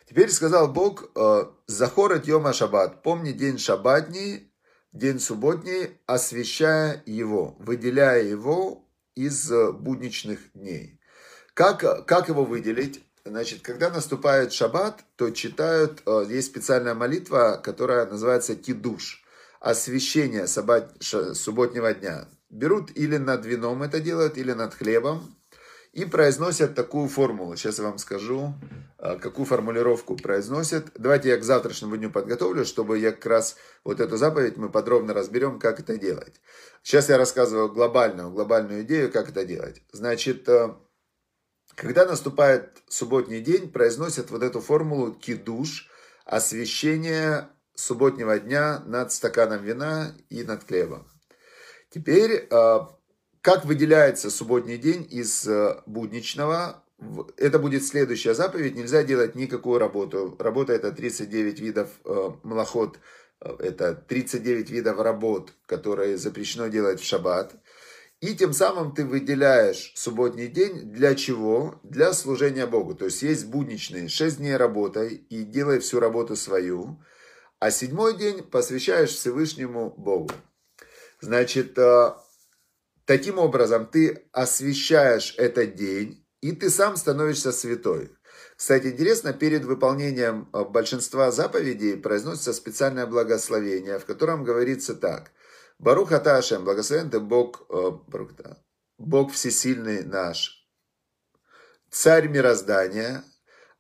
Теперь 0.10 0.30
сказал 0.30 0.68
Бог, 0.68 1.10
э, 1.16 1.46
Захорет 1.66 2.28
Йома 2.28 2.52
Шаббат, 2.52 3.02
помни 3.02 3.32
день 3.32 3.60
шаббатний, 3.60 4.52
день 4.92 5.22
субботний, 5.22 6.02
освящая 6.06 7.02
его, 7.06 7.56
выделяя 7.60 8.22
его 8.22 8.90
из 9.16 9.50
э, 9.50 9.72
будничных 9.72 10.52
дней. 10.52 11.00
Как, 11.54 12.06
как 12.06 12.28
его 12.28 12.44
выделить? 12.44 13.06
Значит, 13.24 13.62
когда 13.62 13.90
наступает 13.90 14.52
шаббат, 14.52 15.00
то 15.16 15.30
читают, 15.30 16.04
э, 16.06 16.26
есть 16.28 16.48
специальная 16.48 16.94
молитва, 16.94 17.62
которая 17.64 18.06
называется 18.06 18.58
кидуш, 18.58 19.24
освящение 19.62 20.46
субботнего 20.46 21.94
дня 21.94 22.28
берут 22.54 22.92
или 22.96 23.18
над 23.18 23.46
вином 23.46 23.84
это 23.84 24.00
делают, 24.00 24.38
или 24.38 24.54
над 24.54 24.74
хлебом, 24.74 25.36
и 25.92 26.06
произносят 26.06 26.76
такую 26.76 27.08
формулу. 27.08 27.56
Сейчас 27.56 27.78
я 27.78 27.86
вам 27.86 27.98
скажу, 27.98 28.54
а, 28.98 29.18
какую 29.18 29.46
формулировку 29.46 30.16
произносят. 30.16 30.92
Давайте 30.96 31.30
я 31.30 31.38
к 31.38 31.44
завтрашнему 31.44 31.98
дню 31.98 32.10
подготовлю, 32.10 32.66
чтобы 32.66 32.98
я 32.98 33.12
как 33.12 33.26
раз 33.26 33.58
вот 33.84 34.00
эту 34.00 34.18
заповедь 34.18 34.58
мы 34.58 34.70
подробно 34.70 35.14
разберем, 35.14 35.60
как 35.60 35.80
это 35.80 35.98
делать. 35.98 36.42
Сейчас 36.82 37.10
я 37.10 37.18
рассказываю 37.18 37.72
глобальную, 37.72 38.32
глобальную 38.32 38.82
идею, 38.84 39.12
как 39.12 39.30
это 39.30 39.46
делать. 39.46 39.84
Значит, 39.92 40.50
а, 40.50 40.80
когда 41.76 42.06
наступает 42.06 42.82
субботний 42.88 43.42
день, 43.42 43.72
произносят 43.72 44.32
вот 44.32 44.42
эту 44.42 44.62
формулу 44.62 45.14
кидуш, 45.14 45.90
освящение 46.26 47.50
субботнего 47.76 48.40
дня 48.40 48.80
над 48.86 49.12
стаканом 49.12 49.64
вина 49.64 50.16
и 50.30 50.44
над 50.44 50.66
хлебом. 50.68 51.13
Теперь, 51.94 52.48
а, 52.50 52.90
как 53.42 53.66
выделяется 53.66 54.32
субботний 54.32 54.78
день 54.78 55.08
из 55.12 55.48
э, 55.48 55.82
будничного? 55.86 56.84
Это 57.38 57.60
будет 57.60 57.86
следующая 57.86 58.34
заповедь. 58.34 58.76
Нельзя 58.76 59.04
делать 59.04 59.36
никакую 59.36 59.78
работу. 59.78 60.36
Работа 60.40 60.74
это 60.74 60.92
39 60.92 61.60
видов 61.60 61.90
э, 62.04 62.30
малоход. 62.42 62.98
Э, 63.42 63.56
это 63.60 63.94
39 63.94 64.72
видов 64.72 65.00
работ, 65.00 65.54
которые 65.68 66.18
запрещено 66.18 66.68
делать 66.68 67.00
в 67.00 67.06
шаббат. 67.06 67.54
И 68.22 68.34
тем 68.34 68.54
самым 68.54 68.96
ты 68.96 69.06
выделяешь 69.06 69.92
субботний 69.96 70.48
день 70.48 70.94
для 70.94 71.14
чего? 71.14 71.80
Для 71.84 72.14
служения 72.14 72.66
Богу. 72.66 72.96
То 72.96 73.06
есть 73.06 73.22
есть 73.22 73.46
будничные 73.46 74.08
6 74.08 74.38
дней 74.38 74.56
работай 74.56 75.14
и 75.30 75.44
делай 75.44 75.78
всю 75.78 76.00
работу 76.00 76.36
свою. 76.36 77.04
А 77.60 77.70
седьмой 77.70 78.18
день 78.18 78.42
посвящаешь 78.42 79.12
Всевышнему 79.12 79.94
Богу. 79.96 80.32
Значит, 81.24 81.78
э, 81.78 82.16
таким 83.06 83.40
образом 83.40 83.86
ты 83.86 84.28
освещаешь 84.34 85.36
этот 85.38 85.76
день, 85.76 86.28
и 86.42 86.52
ты 86.52 86.70
сам 86.70 86.98
становишься 86.98 87.54
святой. 87.54 88.12
Кстати, 88.58 88.88
интересно, 88.88 89.32
перед 89.32 89.64
выполнением 89.64 90.50
э, 90.52 90.66
большинства 90.66 91.32
заповедей 91.32 91.96
произносится 91.96 92.52
специальное 92.52 93.06
благословение, 93.06 94.00
в 94.00 94.06
котором 94.06 94.44
говорится 94.44 94.96
так. 94.96 95.32
Барух 95.80 96.12
Аташем, 96.12 96.66
благословен 96.66 97.10
ты 97.10 97.22
Бог, 97.22 97.68
э, 97.70 97.92
Бог 98.98 99.32
всесильный 99.32 100.04
наш, 100.04 100.68
царь 101.90 102.28
мироздания, 102.28 103.24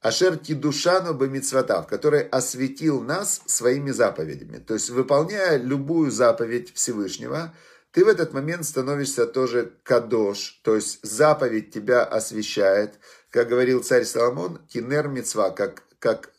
Ашер 0.03 0.37
Кидушану 0.37 1.13
Бамицватав, 1.13 1.87
который 1.87 2.23
осветил 2.23 3.01
нас 3.01 3.41
своими 3.45 3.91
заповедями. 3.91 4.57
То 4.57 4.73
есть, 4.73 4.89
выполняя 4.89 5.57
любую 5.57 6.11
заповедь 6.11 6.73
Всевышнего, 6.75 7.55
ты 7.91 8.03
в 8.03 8.09
этот 8.09 8.33
момент 8.33 8.65
становишься 8.65 9.25
тоже 9.25 9.71
кадош, 9.83 10.59
то 10.63 10.75
есть 10.75 10.99
заповедь 11.03 11.71
тебя 11.71 12.03
освещает. 12.03 12.99
Как 13.29 13.47
говорил 13.47 13.81
царь 13.81 14.03
Соломон, 14.03 14.59
кинер 14.67 15.07
мицва, 15.07 15.51
как, 15.51 15.83
как 15.99 16.31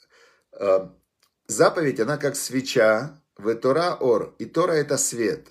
э, 0.53 0.89
заповедь, 1.47 2.01
она 2.01 2.19
как 2.19 2.37
свеча, 2.37 3.19
в 3.39 3.55
Тора 3.55 3.97
ор, 3.99 4.35
и 4.39 4.45
Тора 4.45 4.73
это 4.73 4.99
свет. 4.99 5.49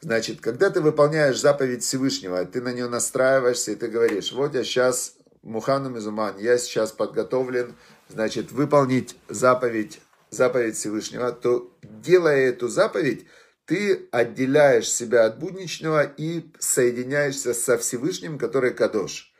Значит, 0.00 0.40
когда 0.40 0.70
ты 0.70 0.80
выполняешь 0.80 1.38
заповедь 1.38 1.84
Всевышнего, 1.84 2.44
ты 2.44 2.60
на 2.60 2.72
нее 2.72 2.88
настраиваешься, 2.88 3.70
и 3.70 3.76
ты 3.76 3.86
говоришь, 3.86 4.32
вот 4.32 4.54
я 4.54 4.64
сейчас 4.64 5.14
Муханом 5.42 5.98
Изуман, 5.98 6.38
я 6.38 6.58
сейчас 6.58 6.92
подготовлен, 6.92 7.74
значит, 8.08 8.52
выполнить 8.52 9.16
заповедь, 9.28 10.00
заповедь 10.30 10.76
Всевышнего, 10.76 11.32
то 11.32 11.74
делая 11.82 12.48
эту 12.48 12.68
заповедь, 12.68 13.26
ты 13.64 14.08
отделяешь 14.10 14.90
себя 14.90 15.24
от 15.24 15.38
будничного 15.38 16.02
и 16.02 16.50
соединяешься 16.58 17.54
со 17.54 17.78
Всевышним, 17.78 18.38
который 18.38 18.74
Кадош. 18.74 19.32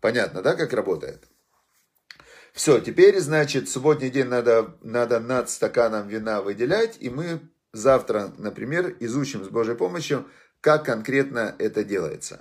Понятно, 0.00 0.42
да, 0.42 0.54
как 0.54 0.72
работает? 0.72 1.24
Все, 2.52 2.78
теперь, 2.80 3.18
значит, 3.20 3.68
субботний 3.68 4.10
день 4.10 4.26
надо, 4.26 4.76
надо 4.82 5.20
над 5.20 5.48
стаканом 5.50 6.08
вина 6.08 6.42
выделять, 6.42 6.96
и 7.00 7.08
мы 7.10 7.40
завтра, 7.72 8.32
например, 8.38 8.96
изучим 9.00 9.44
с 9.44 9.48
Божьей 9.48 9.76
помощью, 9.76 10.26
как 10.60 10.84
конкретно 10.84 11.54
это 11.58 11.84
делается. 11.84 12.40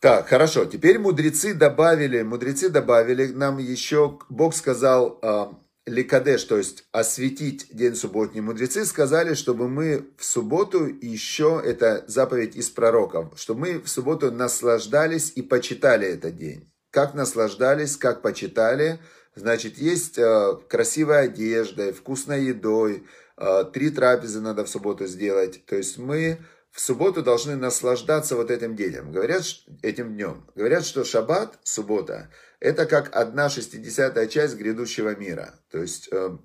Так, 0.00 0.28
хорошо. 0.28 0.64
Теперь 0.64 0.98
мудрецы 0.98 1.54
добавили, 1.54 2.22
мудрецы 2.22 2.68
добавили 2.68 3.26
нам 3.32 3.58
еще, 3.58 4.20
Бог 4.28 4.54
сказал 4.54 5.18
э, 5.20 5.46
ликадеш, 5.86 6.44
то 6.44 6.56
есть 6.56 6.84
осветить 6.92 7.66
день 7.72 7.96
субботний. 7.96 8.40
Мудрецы 8.40 8.84
сказали, 8.84 9.34
чтобы 9.34 9.68
мы 9.68 10.06
в 10.16 10.24
субботу 10.24 10.86
еще, 10.86 11.60
это 11.64 12.04
заповедь 12.06 12.54
из 12.54 12.70
пророков, 12.70 13.32
чтобы 13.36 13.60
мы 13.60 13.80
в 13.80 13.88
субботу 13.88 14.30
наслаждались 14.30 15.32
и 15.34 15.42
почитали 15.42 16.06
этот 16.06 16.36
день. 16.36 16.72
Как 16.90 17.14
наслаждались, 17.14 17.96
как 17.96 18.22
почитали, 18.22 19.00
значит, 19.34 19.78
есть 19.78 20.16
э, 20.16 20.58
красивая 20.68 21.24
одежда, 21.24 21.92
вкусной 21.92 22.44
едой, 22.44 23.04
э, 23.36 23.64
три 23.72 23.90
трапезы 23.90 24.40
надо 24.40 24.64
в 24.64 24.68
субботу 24.68 25.06
сделать. 25.06 25.64
То 25.66 25.74
есть 25.74 25.98
мы 25.98 26.38
в 26.78 26.80
субботу 26.80 27.24
должны 27.24 27.56
наслаждаться 27.56 28.36
вот 28.36 28.52
этим 28.52 28.76
днем. 28.76 29.10
Говорят, 29.10 29.42
этим 29.82 30.14
днем. 30.14 30.46
Говорят, 30.54 30.84
что 30.86 31.02
шаббат, 31.02 31.58
суббота, 31.64 32.30
это 32.60 32.86
как 32.86 33.16
одна 33.16 33.48
шестидесятая 33.50 34.28
часть 34.28 34.54
грядущего 34.54 35.16
мира. 35.16 35.58
То 35.72 35.78
есть, 35.78 36.08
э, 36.12 36.38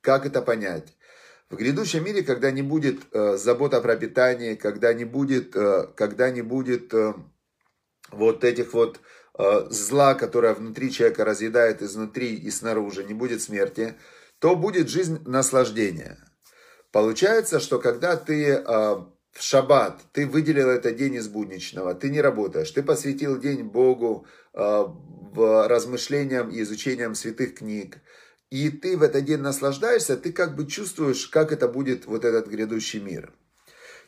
как 0.00 0.24
это 0.24 0.40
понять? 0.40 0.96
В 1.50 1.56
грядущем 1.56 2.02
мире, 2.02 2.22
когда 2.22 2.50
не 2.50 2.62
будет 2.62 3.02
э, 3.12 3.36
забота 3.36 3.82
про 3.82 3.94
питание, 3.96 4.56
когда 4.56 4.94
не 4.94 5.04
будет, 5.04 5.54
э, 5.54 5.88
когда 5.94 6.30
не 6.30 6.40
будет 6.40 6.94
вот 8.10 8.42
этих 8.42 8.72
вот 8.72 9.00
зла, 9.68 10.14
которое 10.14 10.54
внутри 10.54 10.92
человека 10.92 11.26
разъедает 11.26 11.82
изнутри 11.82 12.34
и 12.36 12.50
снаружи, 12.50 13.04
не 13.04 13.12
будет 13.12 13.42
смерти, 13.42 13.96
то 14.38 14.56
будет 14.56 14.88
жизнь 14.88 15.20
наслаждения. 15.26 16.16
Получается, 16.90 17.60
что 17.60 17.78
когда 17.78 18.16
ты 18.16 18.64
в 19.34 19.42
шаббат, 19.42 20.00
ты 20.12 20.26
выделил 20.26 20.70
этот 20.70 20.96
день 20.96 21.14
из 21.14 21.28
будничного, 21.28 21.94
ты 21.94 22.08
не 22.08 22.20
работаешь, 22.20 22.70
ты 22.70 22.82
посвятил 22.82 23.38
день 23.38 23.64
Богу, 23.64 24.26
э, 24.54 24.84
в 25.34 25.68
размышлениям 25.68 26.48
и 26.50 26.62
изучением 26.62 27.14
святых 27.14 27.56
книг, 27.56 27.98
и 28.50 28.70
ты 28.70 28.96
в 28.96 29.02
этот 29.02 29.24
день 29.24 29.40
наслаждаешься, 29.40 30.16
ты 30.16 30.32
как 30.32 30.54
бы 30.54 30.66
чувствуешь, 30.66 31.26
как 31.26 31.50
это 31.52 31.66
будет 31.66 32.06
вот 32.06 32.24
этот 32.24 32.46
грядущий 32.46 33.00
мир. 33.00 33.32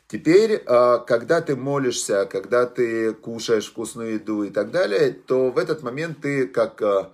Теперь, 0.07 0.63
а, 0.65 0.99
когда 0.99 1.41
ты 1.41 1.57
молишься, 1.57 2.25
когда 2.25 2.65
ты 2.65 3.13
кушаешь 3.13 3.67
вкусную 3.67 4.13
еду 4.13 4.43
и 4.43 4.49
так 4.49 4.71
далее, 4.71 5.11
то 5.11 5.51
в 5.51 5.57
этот 5.57 5.83
момент 5.83 6.21
ты 6.21 6.47
как 6.47 6.81
а, 6.81 7.11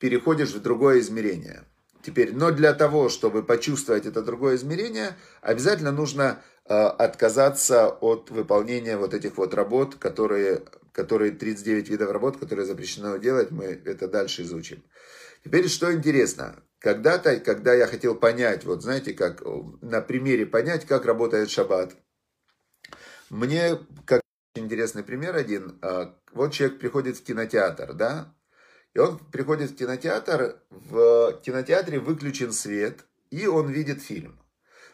переходишь 0.00 0.50
в 0.50 0.60
другое 0.60 0.98
измерение. 0.98 1.62
Теперь, 2.02 2.34
но 2.34 2.50
для 2.50 2.72
того, 2.72 3.08
чтобы 3.08 3.44
почувствовать 3.44 4.06
это 4.06 4.22
другое 4.22 4.56
измерение, 4.56 5.16
обязательно 5.40 5.92
нужно 5.92 6.42
отказаться 6.64 7.88
от 7.88 8.30
выполнения 8.30 8.96
вот 8.96 9.14
этих 9.14 9.36
вот 9.36 9.52
работ, 9.54 9.96
которые 9.96 10.62
которые 10.92 11.32
39 11.32 11.88
видов 11.88 12.10
работ, 12.10 12.36
которые 12.36 12.66
запрещено 12.66 13.16
делать, 13.16 13.50
мы 13.50 13.64
это 13.64 14.08
дальше 14.08 14.42
изучим. 14.42 14.84
Теперь, 15.44 15.68
что 15.68 15.92
интересно, 15.92 16.62
когда-то, 16.78 17.40
когда 17.40 17.74
я 17.74 17.86
хотел 17.86 18.14
понять, 18.14 18.64
вот 18.64 18.82
знаете, 18.82 19.14
как 19.14 19.42
на 19.80 20.00
примере 20.00 20.46
понять, 20.46 20.86
как 20.86 21.04
работает 21.04 21.50
шаббат, 21.50 21.96
мне, 23.30 23.78
как 24.04 24.20
интересный 24.54 25.02
пример 25.02 25.34
один, 25.34 25.78
а, 25.80 26.14
вот 26.32 26.52
человек 26.52 26.78
приходит 26.78 27.16
в 27.16 27.24
кинотеатр, 27.24 27.94
да, 27.94 28.34
и 28.94 28.98
он 28.98 29.18
приходит 29.18 29.70
в 29.70 29.76
кинотеатр, 29.76 30.60
в 30.70 31.40
кинотеатре 31.42 31.98
выключен 31.98 32.52
свет, 32.52 33.06
и 33.30 33.46
он 33.46 33.70
видит 33.70 34.02
фильм. 34.02 34.38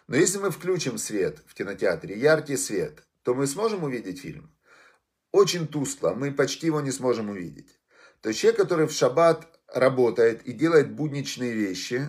Но 0.08 0.16
если 0.16 0.38
мы 0.38 0.50
включим 0.50 0.98
свет 0.98 1.42
в 1.46 1.54
кинотеатре, 1.54 2.18
яркий 2.18 2.56
свет, 2.56 3.04
то 3.22 3.34
мы 3.34 3.46
сможем 3.46 3.84
увидеть 3.84 4.20
фильм? 4.20 4.52
очень 5.32 5.68
тускло, 5.68 6.14
мы 6.14 6.32
почти 6.32 6.66
его 6.66 6.80
не 6.80 6.90
сможем 6.90 7.30
увидеть. 7.30 7.78
То 8.20 8.30
есть 8.30 8.40
человек, 8.40 8.60
который 8.60 8.86
в 8.86 8.92
шаббат 8.92 9.46
работает 9.68 10.42
и 10.46 10.52
делает 10.52 10.92
будничные 10.92 11.52
вещи, 11.52 12.08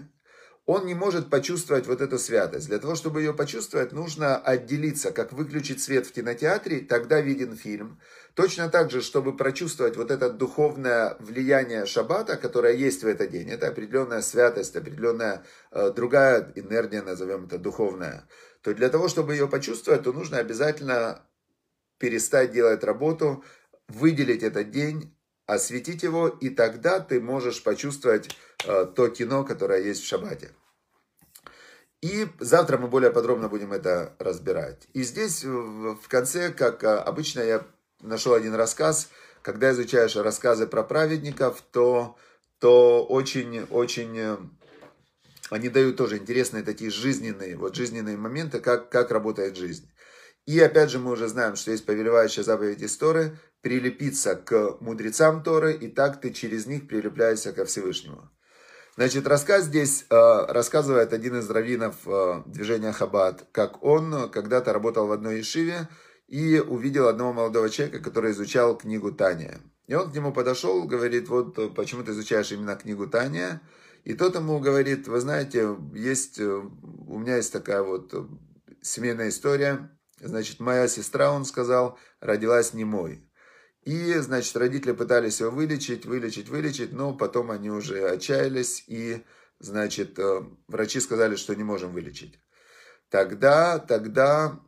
он 0.69 0.85
не 0.85 0.93
может 0.93 1.31
почувствовать 1.31 1.88
вот 1.88 1.99
эту 1.99 2.19
святость. 2.19 2.67
Для 2.67 2.77
того, 2.77 2.93
чтобы 2.93 3.21
ее 3.21 3.33
почувствовать, 3.33 3.91
нужно 3.91 4.38
отделиться, 4.38 5.11
как 5.11 5.33
выключить 5.33 5.81
свет 5.81 6.05
в 6.05 6.11
кинотеатре, 6.11 6.81
тогда 6.81 7.21
виден 7.21 7.55
фильм. 7.55 7.99
Точно 8.35 8.69
так 8.69 8.91
же, 8.91 9.01
чтобы 9.01 9.35
прочувствовать 9.35 9.97
вот 9.97 10.11
это 10.11 10.29
духовное 10.29 11.17
влияние 11.21 11.88
шаббата, 11.88 12.38
которое 12.38 12.75
есть 12.75 13.01
в 13.01 13.07
этот 13.07 13.31
день, 13.31 13.49
это 13.49 13.67
определенная 13.67 14.21
святость, 14.21 14.75
определенная 14.75 15.43
э, 15.71 15.91
другая 15.91 16.53
энергия, 16.53 17.01
назовем 17.01 17.45
это 17.45 17.57
духовная, 17.57 18.27
то 18.61 18.71
для 18.71 18.89
того, 18.89 19.07
чтобы 19.07 19.33
ее 19.33 19.47
почувствовать, 19.47 20.03
то 20.03 20.13
нужно 20.13 20.38
обязательно 20.38 21.25
перестать 21.97 22.51
делать 22.51 22.83
работу, 22.83 23.43
выделить 23.88 24.43
этот 24.43 24.69
день, 24.69 25.17
осветить 25.47 26.03
его, 26.03 26.27
и 26.27 26.49
тогда 26.49 26.99
ты 26.99 27.19
можешь 27.19 27.63
почувствовать 27.63 28.29
э, 28.67 28.85
то 28.95 29.07
кино, 29.07 29.43
которое 29.43 29.81
есть 29.81 30.03
в 30.03 30.07
шаббате. 30.07 30.51
И 32.01 32.27
завтра 32.39 32.77
мы 32.77 32.87
более 32.87 33.11
подробно 33.11 33.49
будем 33.49 33.73
это 33.73 34.13
разбирать. 34.19 34.87
И 34.93 35.03
здесь 35.03 35.43
в 35.43 36.07
конце, 36.07 36.51
как 36.51 36.83
э, 36.83 36.88
обычно, 36.88 37.41
я 37.41 37.65
нашел 38.01 38.33
один 38.33 38.55
рассказ. 38.55 39.09
Когда 39.41 39.71
изучаешь 39.71 40.15
рассказы 40.15 40.65
про 40.65 40.83
праведников, 40.83 41.62
то, 41.71 42.17
то 42.59 43.05
очень-очень 43.05 44.17
э, 44.17 44.38
они 45.49 45.69
дают 45.69 45.97
тоже 45.97 46.17
интересные 46.17 46.63
такие 46.63 46.91
жизненные, 46.91 47.57
вот 47.57 47.75
жизненные 47.75 48.17
моменты, 48.17 48.59
как, 48.59 48.89
как 48.89 49.12
работает 49.12 49.57
жизнь. 49.57 49.89
И 50.45 50.59
опять 50.59 50.89
же 50.89 50.99
мы 50.99 51.12
уже 51.12 51.27
знаем, 51.27 51.55
что 51.55 51.71
есть 51.71 51.85
повелевающая 51.85 52.43
заповедь 52.43 52.81
из 52.81 52.95
Торы, 52.97 53.38
прилепиться 53.62 54.35
к 54.35 54.77
мудрецам 54.79 55.43
Торы, 55.43 55.73
и 55.73 55.88
так 55.89 56.21
ты 56.21 56.31
через 56.31 56.65
них 56.65 56.88
прилепляешься 56.88 57.51
ко 57.51 57.65
Всевышнему. 57.65 58.31
Значит, 58.99 59.27
рассказ 59.27 59.63
здесь 59.63 60.05
э, 60.09 60.45
рассказывает 60.49 61.13
один 61.13 61.39
из 61.39 61.49
раввинов 61.49 61.95
э, 62.05 62.43
движения 62.45 62.91
Хаббат, 62.91 63.47
как 63.53 63.81
он 63.81 64.29
когда-то 64.29 64.73
работал 64.73 65.07
в 65.07 65.13
одной 65.13 65.38
ешиве 65.38 65.88
и 66.27 66.59
увидел 66.59 67.07
одного 67.07 67.31
молодого 67.31 67.69
человека, 67.69 68.03
который 68.03 68.31
изучал 68.31 68.77
книгу 68.77 69.13
Таня. 69.13 69.62
И 69.88 69.95
он 69.95 70.12
к 70.12 70.13
нему 70.13 70.33
подошел, 70.33 70.83
говорит, 70.83 71.29
вот 71.29 71.73
почему 71.75 72.03
ты 72.03 72.12
изучаешь 72.12 72.51
именно 72.51 72.75
книгу 72.75 73.07
Таня? 73.07 73.62
И 74.03 74.15
тот 74.15 74.35
ему 74.35 74.59
говорит, 74.59 75.07
вы 75.07 75.21
знаете, 75.21 75.77
есть, 75.93 76.38
э, 76.38 76.45
у 76.45 77.19
меня 77.19 77.38
есть 77.38 77.53
такая 77.53 77.83
вот 77.83 78.13
семейная 78.81 79.29
история, 79.29 79.89
Значит, 80.21 80.59
моя 80.59 80.88
сестра, 80.88 81.31
он 81.31 81.45
сказал, 81.45 81.97
родилась 82.19 82.73
немой. 82.73 83.23
И, 83.89 84.13
значит, 84.19 84.56
родители 84.56 84.91
пытались 84.91 85.39
его 85.39 85.49
вылечить, 85.49 86.06
вылечить, 86.06 86.47
вылечить, 86.47 86.93
но 86.93 87.12
потом 87.12 87.49
они 87.49 87.71
уже 87.71 88.08
отчаялись, 88.08 88.84
и, 88.86 89.25
значит, 89.58 90.19
э, 90.19 90.43
врачи 90.67 90.99
сказали, 90.99 91.36
что 91.36 91.56
не 91.56 91.63
можем 91.63 91.91
вылечить. 91.91 92.39
Тогда, 93.10 93.80
тогда 93.80 94.60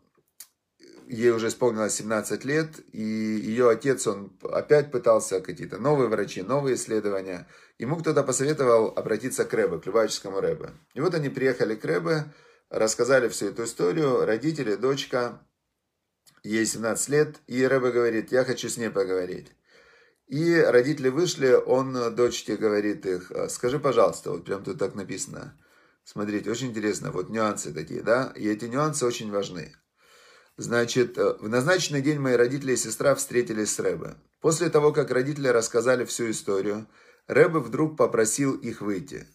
ей 1.08 1.30
уже 1.30 1.50
исполнилось 1.50 1.94
17 1.94 2.46
лет, 2.46 2.80
и 2.94 3.04
ее 3.04 3.70
отец, 3.70 4.08
он 4.08 4.36
опять 4.42 4.92
пытался 4.92 5.40
какие-то 5.40 5.78
новые 5.78 6.10
врачи, 6.10 6.42
новые 6.42 6.74
исследования. 6.74 7.48
Ему 7.78 7.98
кто-то 7.98 8.24
посоветовал 8.24 8.88
обратиться 8.88 9.46
к 9.46 9.54
Рэбе, 9.54 9.78
к 9.78 9.86
Любавическому 9.86 10.42
Рэбе. 10.42 10.72
И 10.96 11.00
вот 11.00 11.14
они 11.14 11.30
приехали 11.30 11.76
к 11.76 11.86
Рэбе, 11.86 12.34
рассказали 12.72 13.30
всю 13.30 13.50
эту 13.50 13.66
историю, 13.66 14.26
родители, 14.26 14.74
дочка, 14.74 15.46
ей 16.44 16.66
17 16.66 17.10
лет, 17.10 17.36
и 17.48 17.66
Рэбе 17.66 17.92
говорит, 17.92 18.32
я 18.32 18.44
хочу 18.44 18.70
с 18.70 18.78
ней 18.78 18.90
поговорить. 18.90 19.52
И 20.28 20.56
родители 20.56 21.10
вышли, 21.10 21.52
он 21.54 22.16
дочке 22.16 22.56
говорит 22.56 23.06
их, 23.06 23.32
скажи, 23.50 23.80
пожалуйста, 23.80 24.32
вот 24.32 24.46
прям 24.46 24.64
тут 24.64 24.80
так 24.80 24.96
написано. 24.96 25.58
Смотрите, 26.04 26.50
очень 26.50 26.70
интересно, 26.70 27.12
вот 27.12 27.30
нюансы 27.30 27.74
такие, 27.74 28.02
да, 28.02 28.34
и 28.36 28.48
эти 28.48 28.66
нюансы 28.66 29.06
очень 29.06 29.30
важны. 29.32 29.76
Значит, 30.58 31.18
в 31.18 31.48
назначенный 31.48 32.02
день 32.02 32.20
мои 32.20 32.36
родители 32.36 32.74
и 32.74 32.78
сестра 32.78 33.16
встретились 33.16 33.72
с 33.74 33.80
Рэбе. 33.80 34.16
После 34.40 34.70
того, 34.70 34.92
как 34.92 35.12
родители 35.12 35.48
рассказали 35.48 36.06
всю 36.06 36.30
историю, 36.32 36.88
Рэбе 37.28 37.60
вдруг 37.60 37.98
попросил 37.98 38.56
их 38.56 38.82
выйти. 38.82 39.28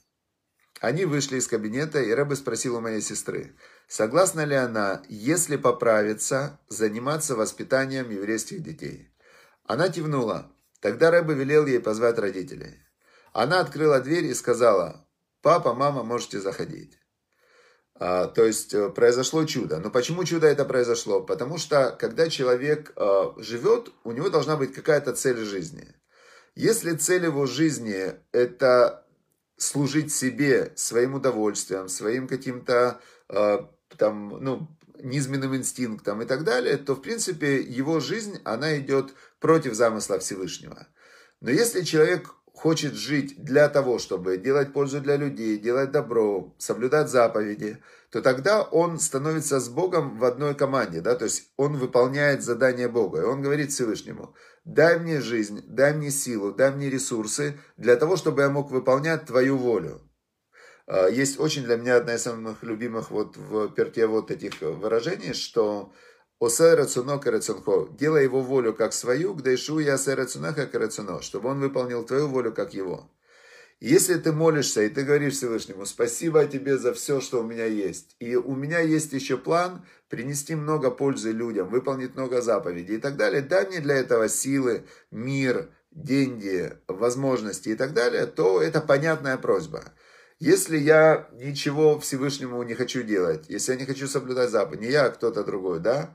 Они 0.80 1.06
вышли 1.06 1.38
из 1.38 1.48
кабинета, 1.48 2.00
и 2.00 2.12
Рэбе 2.12 2.36
спросил 2.36 2.76
у 2.76 2.80
моей 2.80 3.00
сестры, 3.00 3.54
согласна 3.88 4.44
ли 4.44 4.54
она, 4.54 5.02
если 5.08 5.56
поправиться, 5.56 6.60
заниматься 6.68 7.34
воспитанием 7.34 8.10
еврейских 8.10 8.62
детей. 8.62 9.10
Она 9.64 9.88
кивнула. 9.88 10.52
Тогда 10.80 11.10
Рэбе 11.10 11.34
велел 11.34 11.66
ей 11.66 11.80
позвать 11.80 12.18
родителей. 12.18 12.78
Она 13.32 13.60
открыла 13.60 14.00
дверь 14.00 14.26
и 14.26 14.34
сказала, 14.34 15.06
папа, 15.40 15.72
мама, 15.72 16.02
можете 16.02 16.40
заходить. 16.40 16.98
А, 17.98 18.26
то 18.26 18.44
есть 18.44 18.74
э, 18.74 18.90
произошло 18.90 19.44
чудо. 19.46 19.78
Но 19.78 19.90
почему 19.90 20.24
чудо 20.24 20.46
это 20.46 20.66
произошло? 20.66 21.22
Потому 21.22 21.56
что 21.56 21.96
когда 21.98 22.28
человек 22.28 22.92
а, 22.96 23.34
живет, 23.38 23.90
у 24.04 24.12
него 24.12 24.28
должна 24.28 24.56
быть 24.56 24.74
какая-то 24.74 25.14
цель 25.14 25.38
жизни. 25.38 25.94
Если 26.54 26.92
цель 26.92 27.24
его 27.24 27.46
жизни 27.46 28.14
это 28.32 29.05
служить 29.56 30.12
себе, 30.12 30.72
своим 30.76 31.14
удовольствием, 31.14 31.88
своим 31.88 32.28
каким-то 32.28 33.00
э, 33.28 33.58
там, 33.96 34.28
ну, 34.28 34.68
низменным 35.02 35.56
инстинктом 35.56 36.22
и 36.22 36.26
так 36.26 36.44
далее, 36.44 36.76
то, 36.76 36.94
в 36.94 37.02
принципе, 37.02 37.60
его 37.60 38.00
жизнь, 38.00 38.40
она 38.44 38.78
идет 38.78 39.14
против 39.40 39.74
замысла 39.74 40.18
Всевышнего. 40.18 40.86
Но 41.40 41.50
если 41.50 41.82
человек 41.82 42.34
хочет 42.52 42.94
жить 42.94 43.34
для 43.36 43.68
того, 43.68 43.98
чтобы 43.98 44.38
делать 44.38 44.72
пользу 44.72 45.00
для 45.00 45.16
людей, 45.16 45.58
делать 45.58 45.90
добро, 45.90 46.54
соблюдать 46.58 47.10
заповеди, 47.10 47.78
то 48.16 48.22
тогда 48.22 48.62
он 48.62 48.98
становится 48.98 49.60
с 49.60 49.68
Богом 49.68 50.18
в 50.18 50.24
одной 50.24 50.54
команде, 50.54 51.02
да, 51.02 51.16
то 51.16 51.24
есть 51.26 51.52
он 51.58 51.76
выполняет 51.76 52.42
задание 52.42 52.88
Бога, 52.88 53.20
и 53.20 53.24
он 53.24 53.42
говорит 53.42 53.72
Всевышнему, 53.72 54.34
дай 54.64 54.98
мне 54.98 55.20
жизнь, 55.20 55.62
дай 55.66 55.92
мне 55.92 56.10
силу, 56.10 56.50
дай 56.50 56.70
мне 56.70 56.88
ресурсы 56.88 57.60
для 57.76 57.94
того, 57.96 58.16
чтобы 58.16 58.40
я 58.40 58.48
мог 58.48 58.70
выполнять 58.70 59.26
твою 59.26 59.58
волю. 59.58 60.00
А, 60.86 61.08
есть 61.08 61.38
очень 61.38 61.64
для 61.64 61.76
меня 61.76 61.96
одна 61.96 62.14
из 62.14 62.22
самых 62.22 62.62
любимых 62.62 63.10
вот 63.10 63.36
в 63.36 63.68
перте 63.74 64.06
вот 64.06 64.30
этих 64.30 64.62
выражений, 64.62 65.34
что 65.34 65.92
Осе 66.40 66.72
рацуно 66.72 67.18
карацунхо. 67.18 67.88
Делай 67.98 68.22
его 68.22 68.40
волю 68.40 68.72
как 68.72 68.94
свою, 68.94 69.34
гдайшу 69.34 69.78
я 69.78 69.98
се 69.98 70.14
рацунаха 70.14 70.66
карацуно. 70.66 71.20
Чтобы 71.20 71.50
он 71.50 71.60
выполнил 71.60 72.02
твою 72.02 72.28
волю 72.28 72.54
как 72.54 72.72
его. 72.72 73.10
Если 73.80 74.14
ты 74.14 74.32
молишься, 74.32 74.82
и 74.82 74.88
ты 74.88 75.02
говоришь 75.02 75.34
Всевышнему, 75.34 75.84
спасибо 75.84 76.46
тебе 76.46 76.78
за 76.78 76.94
все, 76.94 77.20
что 77.20 77.40
у 77.40 77.46
меня 77.46 77.66
есть. 77.66 78.16
И 78.20 78.34
у 78.34 78.54
меня 78.54 78.80
есть 78.80 79.12
еще 79.12 79.36
план 79.36 79.84
принести 80.08 80.54
много 80.54 80.90
пользы 80.90 81.32
людям, 81.32 81.68
выполнить 81.68 82.14
много 82.14 82.40
заповедей 82.40 82.96
и 82.96 83.00
так 83.00 83.16
далее. 83.16 83.42
Дай 83.42 83.66
мне 83.66 83.80
для 83.80 83.96
этого 83.96 84.30
силы, 84.30 84.86
мир, 85.10 85.68
деньги, 85.90 86.72
возможности 86.88 87.70
и 87.70 87.74
так 87.74 87.92
далее, 87.92 88.24
то 88.26 88.62
это 88.62 88.80
понятная 88.80 89.36
просьба. 89.36 89.84
Если 90.38 90.78
я 90.78 91.28
ничего 91.32 91.98
Всевышнему 91.98 92.62
не 92.62 92.74
хочу 92.74 93.02
делать, 93.02 93.44
если 93.48 93.72
я 93.72 93.78
не 93.78 93.86
хочу 93.86 94.06
соблюдать 94.06 94.50
заповедь, 94.50 94.80
не 94.80 94.90
я, 94.90 95.06
а 95.06 95.10
кто-то 95.10 95.44
другой, 95.44 95.80
да, 95.80 96.14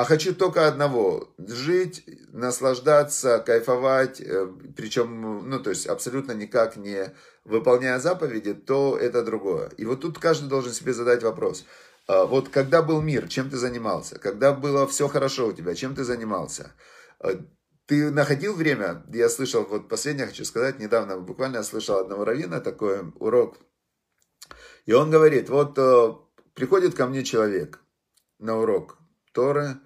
а 0.00 0.04
хочу 0.04 0.34
только 0.34 0.66
одного– 0.66 1.28
жить, 1.38 2.04
наслаждаться, 2.32 3.38
кайфовать, 3.38 4.18
э, 4.22 4.46
причем, 4.74 5.46
ну, 5.46 5.60
то 5.60 5.68
есть 5.68 5.86
абсолютно 5.86 6.32
никак 6.32 6.78
не 6.78 7.14
выполняя 7.44 7.98
заповеди, 7.98 8.54
то 8.54 8.96
это 8.96 9.22
другое. 9.22 9.68
И 9.76 9.84
вот 9.84 10.00
тут 10.00 10.18
каждый 10.18 10.48
должен 10.48 10.72
себе 10.72 10.94
задать 10.94 11.22
вопрос. 11.22 11.66
А, 12.06 12.24
вот 12.24 12.48
когда 12.48 12.80
был 12.80 13.02
мир, 13.02 13.28
чем 13.28 13.50
ты 13.50 13.58
занимался? 13.58 14.18
Когда 14.18 14.54
было 14.54 14.86
все 14.86 15.06
хорошо 15.06 15.48
у 15.48 15.52
тебя, 15.52 15.74
чем 15.74 15.94
ты 15.94 16.02
занимался? 16.02 16.72
А, 17.18 17.38
ты 17.84 18.10
находил 18.10 18.54
время? 18.54 19.04
Я 19.12 19.28
слышал, 19.28 19.66
вот 19.66 19.90
последнее 19.90 20.28
хочу 20.28 20.46
сказать, 20.46 20.78
недавно 20.78 21.18
буквально 21.18 21.58
я 21.58 21.62
слышал 21.62 21.98
одного 21.98 22.24
равина 22.24 22.60
такой 22.60 23.12
урок. 23.16 23.58
И 24.86 24.94
он 24.94 25.10
говорит, 25.10 25.50
вот 25.50 25.76
э, 25.76 26.14
приходит 26.54 26.94
ко 26.94 27.06
мне 27.06 27.22
человек 27.22 27.80
на 28.38 28.56
урок, 28.58 28.96
Торы, 29.32 29.76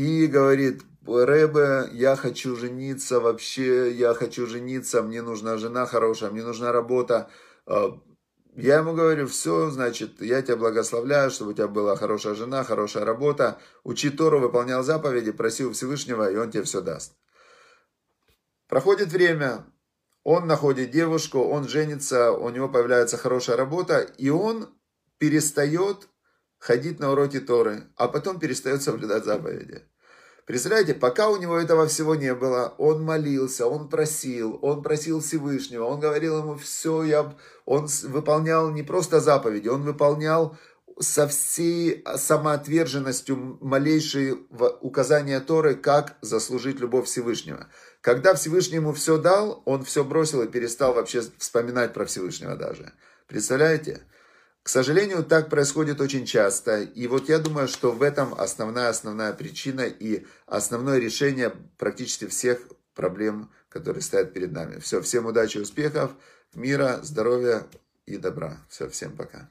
и 0.00 0.26
говорит, 0.26 0.82
Рэбе, 1.06 1.90
я 1.92 2.16
хочу 2.16 2.56
жениться, 2.56 3.20
вообще 3.20 3.92
я 3.92 4.14
хочу 4.14 4.46
жениться, 4.46 5.02
мне 5.02 5.20
нужна 5.20 5.58
жена 5.58 5.84
хорошая, 5.84 6.30
мне 6.30 6.42
нужна 6.42 6.72
работа. 6.72 7.28
А, 7.66 8.00
я 8.56 8.78
ему 8.78 8.94
говорю, 8.94 9.26
все, 9.26 9.68
значит, 9.68 10.22
я 10.22 10.40
тебя 10.40 10.56
благословляю, 10.56 11.30
чтобы 11.30 11.50
у 11.50 11.54
тебя 11.54 11.68
была 11.68 11.96
хорошая 11.96 12.34
жена, 12.34 12.64
хорошая 12.64 13.04
работа. 13.04 13.58
Учи 13.84 14.08
Тору, 14.08 14.40
выполнял 14.40 14.82
заповеди, 14.82 15.32
просил 15.32 15.72
Всевышнего, 15.72 16.30
и 16.30 16.36
он 16.36 16.50
тебе 16.50 16.62
все 16.62 16.80
даст. 16.80 17.12
Проходит 18.68 19.08
время, 19.08 19.66
он 20.24 20.46
находит 20.46 20.92
девушку, 20.92 21.40
он 21.40 21.68
женится, 21.68 22.32
у 22.32 22.48
него 22.48 22.70
появляется 22.70 23.18
хорошая 23.18 23.58
работа, 23.58 23.98
и 23.98 24.30
он 24.30 24.70
перестает 25.18 26.08
ходить 26.60 27.00
на 27.00 27.10
уроки 27.10 27.40
Торы, 27.40 27.88
а 27.96 28.06
потом 28.06 28.38
перестает 28.38 28.82
соблюдать 28.82 29.24
заповеди. 29.24 29.82
Представляете, 30.46 30.94
пока 30.94 31.28
у 31.28 31.36
него 31.36 31.56
этого 31.58 31.86
всего 31.86 32.14
не 32.14 32.34
было, 32.34 32.74
он 32.78 33.02
молился, 33.02 33.66
он 33.66 33.88
просил, 33.88 34.58
он 34.62 34.82
просил 34.82 35.20
Всевышнего, 35.20 35.84
он 35.84 36.00
говорил 36.00 36.38
ему 36.38 36.56
все, 36.56 37.02
я... 37.04 37.34
он 37.64 37.88
выполнял 38.04 38.70
не 38.70 38.82
просто 38.82 39.20
заповеди, 39.20 39.68
он 39.68 39.82
выполнял 39.82 40.56
со 40.98 41.26
всей 41.28 42.04
самоотверженностью 42.16 43.58
малейшие 43.60 44.36
указания 44.80 45.40
Торы, 45.40 45.74
как 45.74 46.16
заслужить 46.20 46.80
любовь 46.80 47.06
Всевышнего. 47.06 47.68
Когда 48.02 48.34
Всевышний 48.34 48.76
ему 48.76 48.92
все 48.92 49.16
дал, 49.16 49.62
он 49.64 49.84
все 49.84 50.04
бросил 50.04 50.42
и 50.42 50.48
перестал 50.48 50.94
вообще 50.94 51.22
вспоминать 51.38 51.94
про 51.94 52.04
Всевышнего 52.04 52.56
даже. 52.56 52.92
Представляете? 53.28 54.02
К 54.70 54.72
сожалению, 54.72 55.24
так 55.24 55.50
происходит 55.50 56.00
очень 56.00 56.24
часто. 56.24 56.82
И 56.82 57.08
вот 57.08 57.28
я 57.28 57.40
думаю, 57.40 57.66
что 57.66 57.90
в 57.90 58.02
этом 58.02 58.32
основная-основная 58.34 59.32
причина 59.32 59.80
и 59.80 60.24
основное 60.46 61.00
решение 61.00 61.52
практически 61.76 62.28
всех 62.28 62.60
проблем, 62.94 63.50
которые 63.68 64.00
стоят 64.00 64.32
перед 64.32 64.52
нами. 64.52 64.78
Все, 64.78 65.00
всем 65.00 65.26
удачи, 65.26 65.58
успехов, 65.58 66.12
мира, 66.54 67.00
здоровья 67.02 67.66
и 68.06 68.16
добра. 68.16 68.64
Все, 68.68 68.88
всем 68.88 69.16
пока. 69.16 69.50